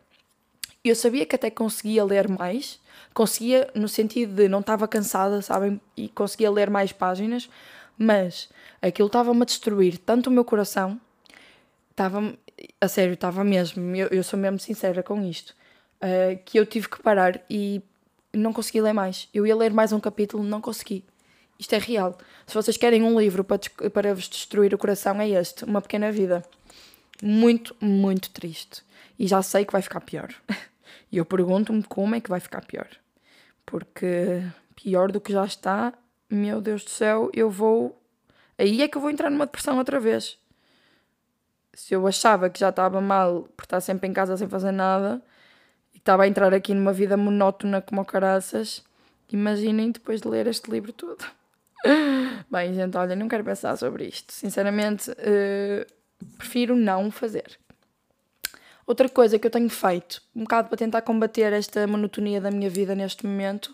Eu 0.83 0.95
sabia 0.95 1.25
que 1.25 1.35
até 1.35 1.49
conseguia 1.49 2.05
ler 2.05 2.29
mais, 2.29 2.79
conseguia 3.11 3.71
no 3.73 3.87
sentido 3.87 4.35
de 4.35 4.47
não 4.47 4.59
estava 4.59 4.87
cansada, 4.87 5.41
sabem, 5.41 5.81
e 5.97 6.07
conseguia 6.07 6.51
ler 6.51 6.69
mais 6.69 6.91
páginas, 6.91 7.49
mas 7.97 8.49
aquilo 8.79 9.07
estava-me 9.07 9.41
a 9.41 9.45
destruir 9.45 9.97
tanto 9.97 10.27
o 10.27 10.31
meu 10.31 10.45
coração, 10.45 11.01
estava 11.89 12.37
a 12.79 12.87
sério, 12.87 13.15
estava 13.15 13.43
mesmo, 13.43 13.95
eu, 13.95 14.09
eu, 14.09 14.23
sou 14.23 14.37
mesmo 14.37 14.59
sincera 14.59 15.01
com 15.01 15.23
isto, 15.23 15.55
uh, 16.03 16.37
que 16.45 16.59
eu 16.59 16.67
tive 16.67 16.87
que 16.87 17.01
parar 17.01 17.41
e 17.49 17.81
não 18.37 18.53
consegui 18.53 18.81
ler 18.81 18.93
mais. 18.93 19.27
Eu 19.33 19.45
ia 19.45 19.55
ler 19.55 19.73
mais 19.73 19.91
um 19.91 19.99
capítulo, 19.99 20.43
não 20.43 20.61
consegui. 20.61 21.03
Isto 21.59 21.73
é 21.73 21.77
real. 21.79 22.17
Se 22.45 22.53
vocês 22.53 22.77
querem 22.77 23.03
um 23.03 23.19
livro 23.19 23.43
para, 23.43 23.59
para 23.91 24.13
vos 24.13 24.29
destruir 24.29 24.73
o 24.73 24.77
coração, 24.77 25.19
é 25.19 25.29
este: 25.29 25.65
Uma 25.65 25.81
Pequena 25.81 26.11
Vida. 26.11 26.43
Muito, 27.21 27.75
muito 27.81 28.29
triste. 28.29 28.83
E 29.17 29.27
já 29.27 29.41
sei 29.41 29.65
que 29.65 29.73
vai 29.73 29.81
ficar 29.81 30.01
pior. 30.01 30.33
E 31.09 31.17
eu 31.17 31.23
pergunto-me 31.23 31.83
como 31.83 32.15
é 32.15 32.19
que 32.19 32.29
vai 32.29 32.41
ficar 32.41 32.65
pior. 32.65 32.89
Porque 33.65 34.43
pior 34.75 35.09
do 35.09 35.21
que 35.21 35.31
já 35.31 35.45
está, 35.45 35.93
meu 36.29 36.59
Deus 36.59 36.83
do 36.83 36.89
céu, 36.89 37.31
eu 37.33 37.49
vou. 37.49 37.97
Aí 38.57 38.81
é 38.81 38.89
que 38.89 38.97
eu 38.97 39.01
vou 39.01 39.09
entrar 39.09 39.29
numa 39.29 39.45
depressão 39.45 39.77
outra 39.77 40.01
vez. 40.01 40.37
Se 41.73 41.93
eu 41.93 42.05
achava 42.05 42.49
que 42.49 42.59
já 42.59 42.69
estava 42.69 42.99
mal 42.99 43.47
por 43.55 43.63
estar 43.63 43.79
sempre 43.79 44.09
em 44.09 44.11
casa 44.11 44.35
sem 44.35 44.49
fazer 44.49 44.73
nada 44.73 45.23
estava 46.07 46.23
a 46.23 46.27
entrar 46.27 46.53
aqui 46.53 46.73
numa 46.73 46.93
vida 46.93 47.17
monótona 47.17 47.81
como 47.81 48.05
caraças, 48.05 48.81
imaginem 49.29 49.91
depois 49.91 50.21
de 50.21 50.29
ler 50.29 50.47
este 50.47 50.71
livro 50.71 50.93
todo. 50.93 51.25
Bem, 52.49 52.73
gente, 52.73 52.95
olha, 52.95 53.13
não 53.13 53.27
quero 53.27 53.43
pensar 53.43 53.75
sobre 53.75 54.05
isto. 54.05 54.31
Sinceramente, 54.31 55.11
uh, 55.11 55.85
prefiro 56.37 56.77
não 56.77 57.11
fazer. 57.11 57.59
Outra 58.85 59.09
coisa 59.09 59.37
que 59.37 59.45
eu 59.45 59.51
tenho 59.51 59.69
feito, 59.69 60.21
um 60.33 60.43
bocado 60.43 60.69
para 60.69 60.77
tentar 60.77 61.01
combater 61.01 61.51
esta 61.51 61.85
monotonia 61.85 62.39
da 62.39 62.49
minha 62.49 62.69
vida 62.69 62.95
neste 62.95 63.25
momento, 63.25 63.69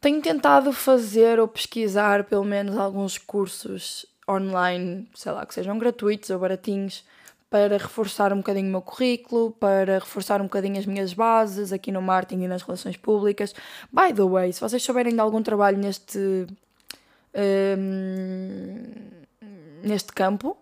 tenho 0.00 0.22
tentado 0.22 0.72
fazer 0.72 1.40
ou 1.40 1.48
pesquisar 1.48 2.22
pelo 2.22 2.44
menos 2.44 2.78
alguns 2.78 3.18
cursos 3.18 4.06
online, 4.28 5.08
sei 5.12 5.32
lá, 5.32 5.44
que 5.44 5.54
sejam 5.54 5.76
gratuitos 5.76 6.30
ou 6.30 6.38
baratinhos, 6.38 7.04
para 7.48 7.78
reforçar 7.78 8.32
um 8.32 8.38
bocadinho 8.38 8.68
o 8.68 8.70
meu 8.70 8.82
currículo, 8.82 9.52
para 9.52 9.94
reforçar 9.94 10.40
um 10.40 10.44
bocadinho 10.44 10.78
as 10.78 10.86
minhas 10.86 11.12
bases 11.12 11.72
aqui 11.72 11.92
no 11.92 12.02
marketing 12.02 12.42
e 12.42 12.48
nas 12.48 12.62
relações 12.62 12.96
públicas. 12.96 13.54
By 13.92 14.12
the 14.12 14.24
way, 14.24 14.52
se 14.52 14.60
vocês 14.60 14.82
souberem 14.82 15.14
de 15.14 15.20
algum 15.20 15.42
trabalho 15.42 15.78
neste, 15.78 16.46
um, 17.78 18.82
neste 19.82 20.12
campo, 20.12 20.56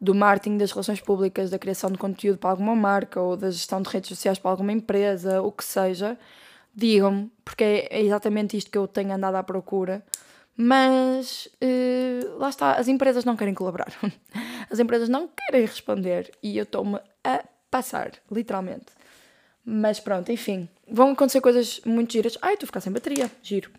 do 0.00 0.14
marketing, 0.14 0.56
das 0.56 0.70
relações 0.70 1.00
públicas, 1.00 1.50
da 1.50 1.58
criação 1.58 1.90
de 1.90 1.98
conteúdo 1.98 2.38
para 2.38 2.50
alguma 2.50 2.74
marca 2.74 3.20
ou 3.20 3.36
da 3.36 3.50
gestão 3.50 3.82
de 3.82 3.90
redes 3.90 4.08
sociais 4.08 4.38
para 4.38 4.50
alguma 4.50 4.72
empresa, 4.72 5.42
o 5.42 5.52
que 5.52 5.62
seja, 5.62 6.16
digam-me, 6.74 7.30
porque 7.44 7.86
é 7.90 8.00
exatamente 8.00 8.56
isto 8.56 8.70
que 8.70 8.78
eu 8.78 8.88
tenho 8.88 9.12
andado 9.12 9.34
à 9.34 9.42
procura. 9.42 10.02
Mas 10.62 11.48
uh, 11.64 12.36
lá 12.36 12.50
está, 12.50 12.74
as 12.74 12.86
empresas 12.86 13.24
não 13.24 13.34
querem 13.34 13.54
colaborar, 13.54 13.90
as 14.68 14.78
empresas 14.78 15.08
não 15.08 15.26
querem 15.26 15.62
responder 15.62 16.30
e 16.42 16.58
eu 16.58 16.64
estou-me 16.64 17.00
a 17.24 17.42
passar, 17.70 18.12
literalmente. 18.30 18.92
Mas 19.64 20.00
pronto, 20.00 20.30
enfim, 20.30 20.68
vão 20.86 21.12
acontecer 21.12 21.40
coisas 21.40 21.80
muito 21.86 22.12
giras. 22.12 22.36
Ai, 22.42 22.52
estou 22.52 22.66
a 22.66 22.68
ficar 22.68 22.80
sem 22.82 22.92
bateria, 22.92 23.30
giro. 23.42 23.70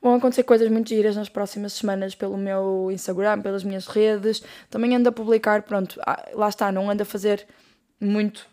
Vão 0.00 0.14
acontecer 0.14 0.44
coisas 0.44 0.70
muito 0.70 0.88
giras 0.88 1.14
nas 1.14 1.28
próximas 1.28 1.74
semanas 1.74 2.14
pelo 2.14 2.38
meu 2.38 2.88
Instagram, 2.90 3.42
pelas 3.42 3.62
minhas 3.62 3.86
redes. 3.86 4.42
Também 4.70 4.96
ando 4.96 5.10
a 5.10 5.12
publicar, 5.12 5.62
pronto, 5.64 6.00
ah, 6.06 6.26
lá 6.32 6.48
está, 6.48 6.72
não 6.72 6.88
ando 6.88 7.02
a 7.02 7.06
fazer 7.06 7.46
muito 8.00 8.48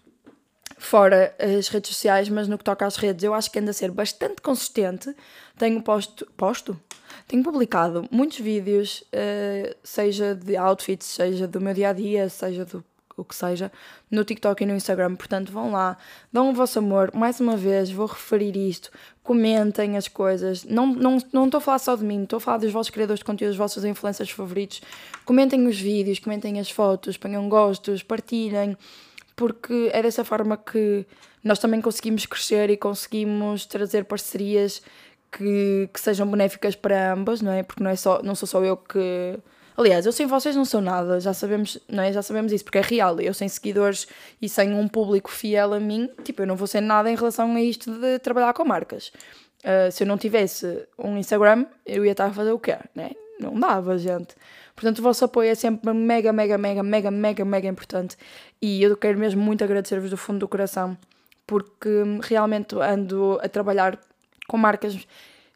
fora 0.77 1.35
as 1.39 1.67
redes 1.67 1.95
sociais, 1.95 2.29
mas 2.29 2.47
no 2.47 2.57
que 2.57 2.63
toca 2.63 2.85
às 2.85 2.95
redes, 2.95 3.23
eu 3.23 3.33
acho 3.33 3.51
que 3.51 3.59
ando 3.59 3.69
a 3.69 3.73
ser 3.73 3.91
bastante 3.91 4.41
consistente. 4.41 5.13
Tenho 5.57 5.81
posto, 5.81 6.25
posto? 6.37 6.79
Tenho 7.27 7.43
publicado 7.43 8.07
muitos 8.11 8.39
vídeos, 8.39 9.03
uh, 9.13 9.75
seja 9.83 10.35
de 10.35 10.55
outfits, 10.55 11.05
seja 11.05 11.47
do 11.47 11.59
meu 11.59 11.73
dia 11.73 11.89
a 11.89 11.93
dia, 11.93 12.29
seja 12.29 12.63
do 12.63 12.83
o 13.17 13.25
que 13.25 13.35
seja, 13.35 13.71
no 14.11 14.23
TikTok 14.23 14.63
e 14.63 14.65
no 14.65 14.75
Instagram. 14.75 15.15
Portanto, 15.15 15.51
vão 15.51 15.71
lá, 15.71 15.97
dão 16.31 16.51
o 16.51 16.53
vosso 16.53 16.77
amor. 16.77 17.11
Mais 17.15 17.39
uma 17.39 17.57
vez, 17.57 17.89
vou 17.89 18.05
referir 18.05 18.55
isto. 18.55 18.91
Comentem 19.23 19.97
as 19.97 20.07
coisas. 20.07 20.63
Não 20.63 20.91
estou 20.91 21.01
não, 21.33 21.49
não 21.49 21.57
a 21.57 21.59
falar 21.59 21.79
só 21.79 21.95
de 21.95 22.05
mim, 22.05 22.23
estou 22.23 22.37
a 22.37 22.39
falar 22.39 22.59
dos 22.59 22.71
vossos 22.71 22.91
criadores 22.91 23.19
de 23.19 23.25
conteúdo, 23.25 23.49
dos 23.49 23.57
vossos 23.57 23.83
influencers 23.83 24.29
favoritos. 24.29 24.81
Comentem 25.25 25.65
os 25.67 25.79
vídeos, 25.79 26.19
comentem 26.19 26.59
as 26.59 26.69
fotos, 26.69 27.17
ponham 27.17 27.49
gostos, 27.49 28.03
partilhem, 28.03 28.77
porque 29.37 29.91
é 29.93 30.01
dessa 30.01 30.25
forma 30.25 30.57
que 30.57 31.05
nós 31.43 31.59
também 31.59 31.79
conseguimos 31.79 32.25
crescer 32.25 32.69
e 32.71 32.75
conseguimos 32.75 33.65
trazer 33.65 34.03
parcerias 34.03 34.81
que, 35.31 35.87
que 35.93 35.99
sejam 35.99 36.29
benéficas 36.29 36.75
para 36.75 37.13
ambas, 37.13 37.39
não 37.39 37.51
é? 37.51 37.63
Porque 37.63 37.81
não, 37.81 37.91
é 37.91 37.95
só, 37.95 38.21
não 38.23 38.35
sou 38.35 38.47
só 38.47 38.63
eu 38.63 38.75
que 38.75 39.39
Aliás, 39.77 40.07
eu 40.07 40.11
sem 40.11 40.25
vocês 40.25 40.55
não 40.55 40.65
sou 40.65 40.81
nada, 40.81 41.19
já 41.19 41.35
sabemos, 41.35 41.77
não 41.87 42.01
é? 42.01 42.11
Já 42.11 42.23
sabemos 42.23 42.51
isso, 42.51 42.63
porque 42.63 42.79
é 42.79 42.81
real. 42.81 43.21
Eu 43.21 43.31
sem 43.31 43.47
seguidores 43.47 44.07
e 44.41 44.49
sem 44.49 44.73
um 44.73 44.87
público 44.87 45.29
fiel 45.29 45.71
a 45.71 45.79
mim, 45.79 46.09
tipo, 46.23 46.41
eu 46.41 46.47
não 46.47 46.55
vou 46.55 46.65
ser 46.65 46.81
nada 46.81 47.11
em 47.11 47.15
relação 47.15 47.55
a 47.55 47.61
isto 47.61 47.91
de 47.91 48.17
trabalhar 48.17 48.53
com 48.53 48.65
marcas. 48.65 49.11
Uh, 49.59 49.91
se 49.91 50.01
eu 50.01 50.07
não 50.07 50.17
tivesse 50.17 50.87
um 50.97 51.15
Instagram, 51.15 51.67
eu 51.85 52.03
ia 52.03 52.13
estar 52.13 52.25
a 52.25 52.33
fazer 52.33 52.53
o 52.53 52.57
quê? 52.57 52.75
Né? 52.95 53.11
Não 53.39 53.59
dava, 53.59 53.97
gente. 53.97 54.35
Portanto, 54.75 54.99
o 54.99 55.01
vosso 55.01 55.25
apoio 55.25 55.49
é 55.49 55.55
sempre 55.55 55.93
mega, 55.93 56.31
mega, 56.31 56.57
mega, 56.57 56.83
mega, 56.83 57.11
mega, 57.11 57.45
mega 57.45 57.67
importante. 57.67 58.17
E 58.61 58.81
eu 58.83 58.95
quero 58.97 59.17
mesmo 59.17 59.41
muito 59.41 59.63
agradecer-vos 59.63 60.09
do 60.09 60.17
fundo 60.17 60.39
do 60.39 60.47
coração, 60.47 60.97
porque 61.45 61.89
realmente 62.23 62.75
ando 62.75 63.39
a 63.41 63.49
trabalhar 63.49 63.99
com 64.47 64.57
marcas 64.57 64.97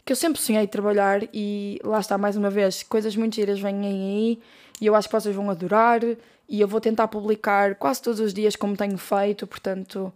que 0.05 0.11
eu 0.11 0.15
sempre 0.15 0.41
sonhei 0.41 0.67
trabalhar 0.67 1.21
e 1.33 1.79
lá 1.83 1.99
está 1.99 2.17
mais 2.17 2.35
uma 2.35 2.49
vez, 2.49 2.83
coisas 2.83 3.15
muito 3.15 3.35
giras 3.35 3.59
vêm 3.59 3.85
aí 3.85 4.41
e 4.79 4.85
eu 4.85 4.95
acho 4.95 5.07
que 5.07 5.13
vocês 5.13 5.35
vão 5.35 5.49
adorar 5.49 6.01
e 6.03 6.59
eu 6.59 6.67
vou 6.67 6.81
tentar 6.81 7.07
publicar 7.07 7.75
quase 7.75 8.01
todos 8.01 8.19
os 8.19 8.33
dias 8.33 8.55
como 8.55 8.75
tenho 8.75 8.97
feito, 8.97 9.45
portanto 9.45 10.11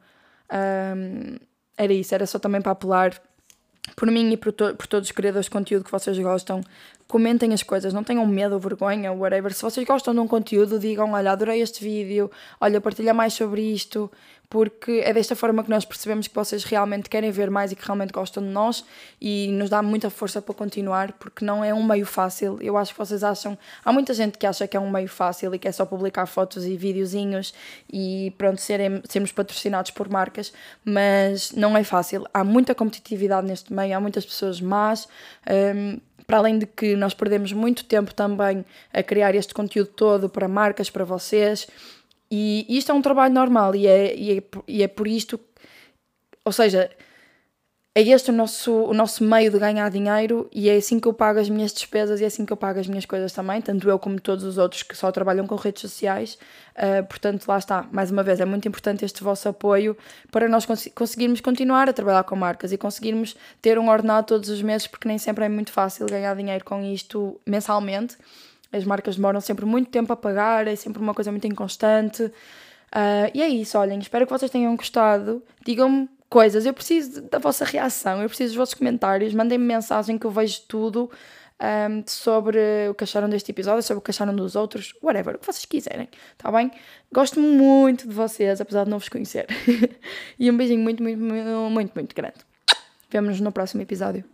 um, 0.52 1.38
era 1.78 1.94
isso, 1.94 2.16
era 2.16 2.26
só 2.26 2.40
também 2.40 2.62
para 2.62 2.72
apelar 2.72 3.22
por 3.96 4.10
mim 4.10 4.32
e 4.32 4.38
por, 4.38 4.52
to 4.52 4.74
por 4.76 4.88
todos 4.88 5.10
os 5.10 5.12
criadores 5.12 5.46
de 5.46 5.52
conteúdo 5.52 5.86
que 5.86 5.92
vocês 5.92 6.18
gostam, 6.18 6.62
comentem 7.08 7.54
as 7.54 7.64
coisas, 7.64 7.94
não 7.94 8.04
tenham 8.04 8.26
medo 8.26 8.54
ou 8.56 8.60
vergonha, 8.60 9.12
whatever. 9.12 9.54
Se 9.54 9.62
vocês 9.62 9.86
gostam 9.86 10.14
de 10.14 10.20
um 10.20 10.28
conteúdo, 10.28 10.80
digam: 10.80 11.12
Olha, 11.12 11.32
adorei 11.32 11.62
este 11.62 11.84
vídeo, 11.84 12.32
olha, 12.60 12.82
partilha 12.82 13.14
mais 13.14 13.34
sobre 13.34 13.62
isto, 13.62 14.12
porque 14.50 15.02
é 15.04 15.14
desta 15.14 15.36
forma 15.36 15.64
que 15.64 15.70
nós 15.70 15.86
percebemos 15.86 16.28
que 16.28 16.36
vocês 16.36 16.64
realmente 16.64 17.10
querem 17.10 17.32
ver 17.32 17.50
mais 17.50 17.72
e 17.72 17.76
que 17.76 17.86
realmente 17.86 18.12
gostam 18.12 18.44
de 18.44 18.50
nós 18.50 18.86
e 19.20 19.50
nos 19.52 19.70
dá 19.70 19.82
muita 19.82 20.10
força 20.10 20.42
para 20.42 20.54
continuar, 20.54 21.14
porque 21.14 21.44
não 21.44 21.64
é 21.64 21.74
um 21.74 21.84
meio 21.84 22.06
fácil. 22.06 22.58
Eu 22.62 22.78
acho 22.78 22.94
que 22.94 22.98
vocês 22.98 23.24
acham. 23.24 23.58
Há 23.84 23.92
muita 23.92 24.14
gente 24.14 24.38
que 24.38 24.46
acha 24.46 24.68
que 24.68 24.78
é 24.78 24.80
um 24.80 24.90
meio 24.90 25.10
fácil 25.10 25.54
e 25.54 25.60
que 25.60 25.68
é 25.68 25.72
só 25.72 25.86
publicar 25.86 26.26
fotos 26.26 26.66
e 26.66 26.76
videozinhos 26.76 27.54
e 27.92 28.34
pronto, 28.38 28.62
serem, 28.62 29.02
sermos 29.08 29.32
patrocinados 29.32 29.92
por 29.92 30.10
marcas, 30.10 30.54
mas 30.84 31.52
não 31.52 31.76
é 31.78 31.84
fácil. 31.84 32.26
Há 32.34 32.44
muita 32.44 32.76
competitividade 32.76 33.48
neste 33.48 33.74
meio, 33.74 33.96
há 33.96 34.00
muitas 34.00 34.26
pessoas 34.26 34.62
más. 34.62 35.08
Um, 35.50 36.00
para 36.28 36.38
além 36.38 36.58
de 36.58 36.66
que 36.66 36.96
nós 36.96 37.14
perdemos 37.14 37.54
muito 37.54 37.86
tempo 37.86 38.14
também 38.14 38.66
a 38.92 39.04
criar 39.04 39.36
este 39.36 39.54
conteúdo 39.54 39.90
todo 39.90 40.28
para 40.28 40.48
marcas, 40.48 40.90
para 40.90 41.06
vocês, 41.06 41.68
e 42.68 42.78
isto 42.78 42.92
é 42.92 42.96
um 42.96 43.02
trabalho 43.02 43.34
normal 43.34 43.76
e 43.76 43.88
é, 43.88 44.16
e 44.16 44.38
é, 44.38 44.44
e 44.68 44.84
é 44.84 44.88
por 44.88 45.08
isto, 45.08 45.40
ou 46.44 46.52
seja, 46.52 46.90
é 47.98 48.02
este 48.02 48.30
o 48.30 48.34
nosso, 48.34 48.74
o 48.74 48.94
nosso 48.94 49.24
meio 49.24 49.50
de 49.50 49.58
ganhar 49.58 49.90
dinheiro 49.90 50.50
e 50.52 50.70
é 50.70 50.76
assim 50.76 51.00
que 51.00 51.08
eu 51.08 51.14
pago 51.14 51.40
as 51.40 51.48
minhas 51.48 51.72
despesas 51.72 52.20
e 52.20 52.26
é 52.26 52.28
assim 52.28 52.46
que 52.46 52.52
eu 52.52 52.58
pago 52.58 52.78
as 52.78 52.88
minhas 52.88 53.06
coisas 53.06 53.32
também, 53.32 53.62
tanto 53.62 53.90
eu 53.90 53.98
como 53.98 54.20
todos 54.20 54.44
os 54.44 54.58
outros 54.58 54.84
que 54.84 54.98
só 54.98 55.10
trabalham 55.14 55.48
com 55.48 55.56
redes 55.56 55.82
sociais. 55.82 56.38
Uh, 56.76 57.06
portanto, 57.08 57.48
lá 57.48 57.58
está, 57.58 57.88
mais 57.94 58.12
uma 58.12 58.22
vez, 58.22 58.42
é 58.42 58.46
muito 58.46 58.68
importante 58.68 59.06
este 59.06 59.24
vosso 59.24 59.48
apoio 59.48 59.96
para 60.30 60.50
nós 60.50 60.66
cons 60.66 60.90
conseguirmos 60.94 61.40
continuar 61.40 61.88
a 61.88 61.94
trabalhar 61.94 62.26
com 62.26 62.36
marcas 62.36 62.74
e 62.74 62.78
conseguirmos 62.78 63.34
ter 63.62 63.80
um 63.80 63.90
ordenado 63.90 64.28
todos 64.28 64.50
os 64.50 64.62
meses, 64.62 64.88
porque 64.88 65.08
nem 65.08 65.18
sempre 65.18 65.46
é 65.46 65.50
muito 65.50 65.72
fácil 65.72 66.06
ganhar 66.06 66.36
dinheiro 66.36 66.66
com 66.66 66.84
isto 66.84 67.40
mensalmente. 67.46 68.18
As 68.76 68.84
marcas 68.84 69.16
demoram 69.16 69.40
sempre 69.40 69.66
muito 69.66 69.90
tempo 69.90 70.12
a 70.12 70.16
pagar, 70.16 70.68
é 70.68 70.76
sempre 70.76 71.02
uma 71.02 71.14
coisa 71.14 71.32
muito 71.32 71.48
inconstante. 71.48 72.24
Uh, 72.24 73.32
e 73.34 73.42
é 73.42 73.48
isso, 73.48 73.78
olhem, 73.78 74.00
espero 74.00 74.26
que 74.26 74.32
vocês 74.32 74.52
tenham 74.52 74.76
gostado. 74.76 75.42
Digam-me 75.66 76.10
coisas. 76.30 76.66
Eu 76.66 76.74
preciso 76.74 77.22
da 77.22 77.40
vossa 77.40 77.64
reação, 77.64 78.22
eu 78.22 78.28
preciso 78.28 78.50
dos 78.50 78.58
vossos 78.58 78.74
comentários. 78.74 79.34
Mandem-me 79.34 79.66
mensagem 79.66 80.18
que 80.18 80.26
eu 80.26 80.32
vejo 80.32 80.62
tudo 80.68 81.10
um, 81.62 82.04
sobre 82.06 82.90
o 82.90 82.94
que 82.94 83.06
acharam 83.06 83.30
deste 83.30 83.52
episódio, 83.52 83.82
sobre 83.82 84.00
o 84.00 84.02
que 84.02 84.12
acharam 84.12 84.36
dos 84.36 84.56
outros, 84.56 84.94
whatever, 85.02 85.36
o 85.36 85.40
que 85.40 85.46
vocês 85.46 85.64
quiserem, 85.64 86.10
tá 86.38 86.52
bem? 86.52 86.70
Gosto 87.14 87.40
muito 87.40 88.08
de 88.08 88.14
vocês, 88.14 88.60
apesar 88.60 88.84
de 88.84 88.90
não 88.90 89.00
vos 89.00 89.08
conhecer. 89.08 89.48
e 90.38 90.52
um 90.52 90.58
beijinho 90.58 90.82
muito, 90.82 91.02
muito, 91.02 91.22
muito, 91.22 91.70
muito, 91.70 91.92
muito 91.96 92.16
grande. 92.16 92.40
Vemo-nos 93.10 93.40
no 93.40 93.52
próximo 93.52 93.82
episódio. 93.82 94.26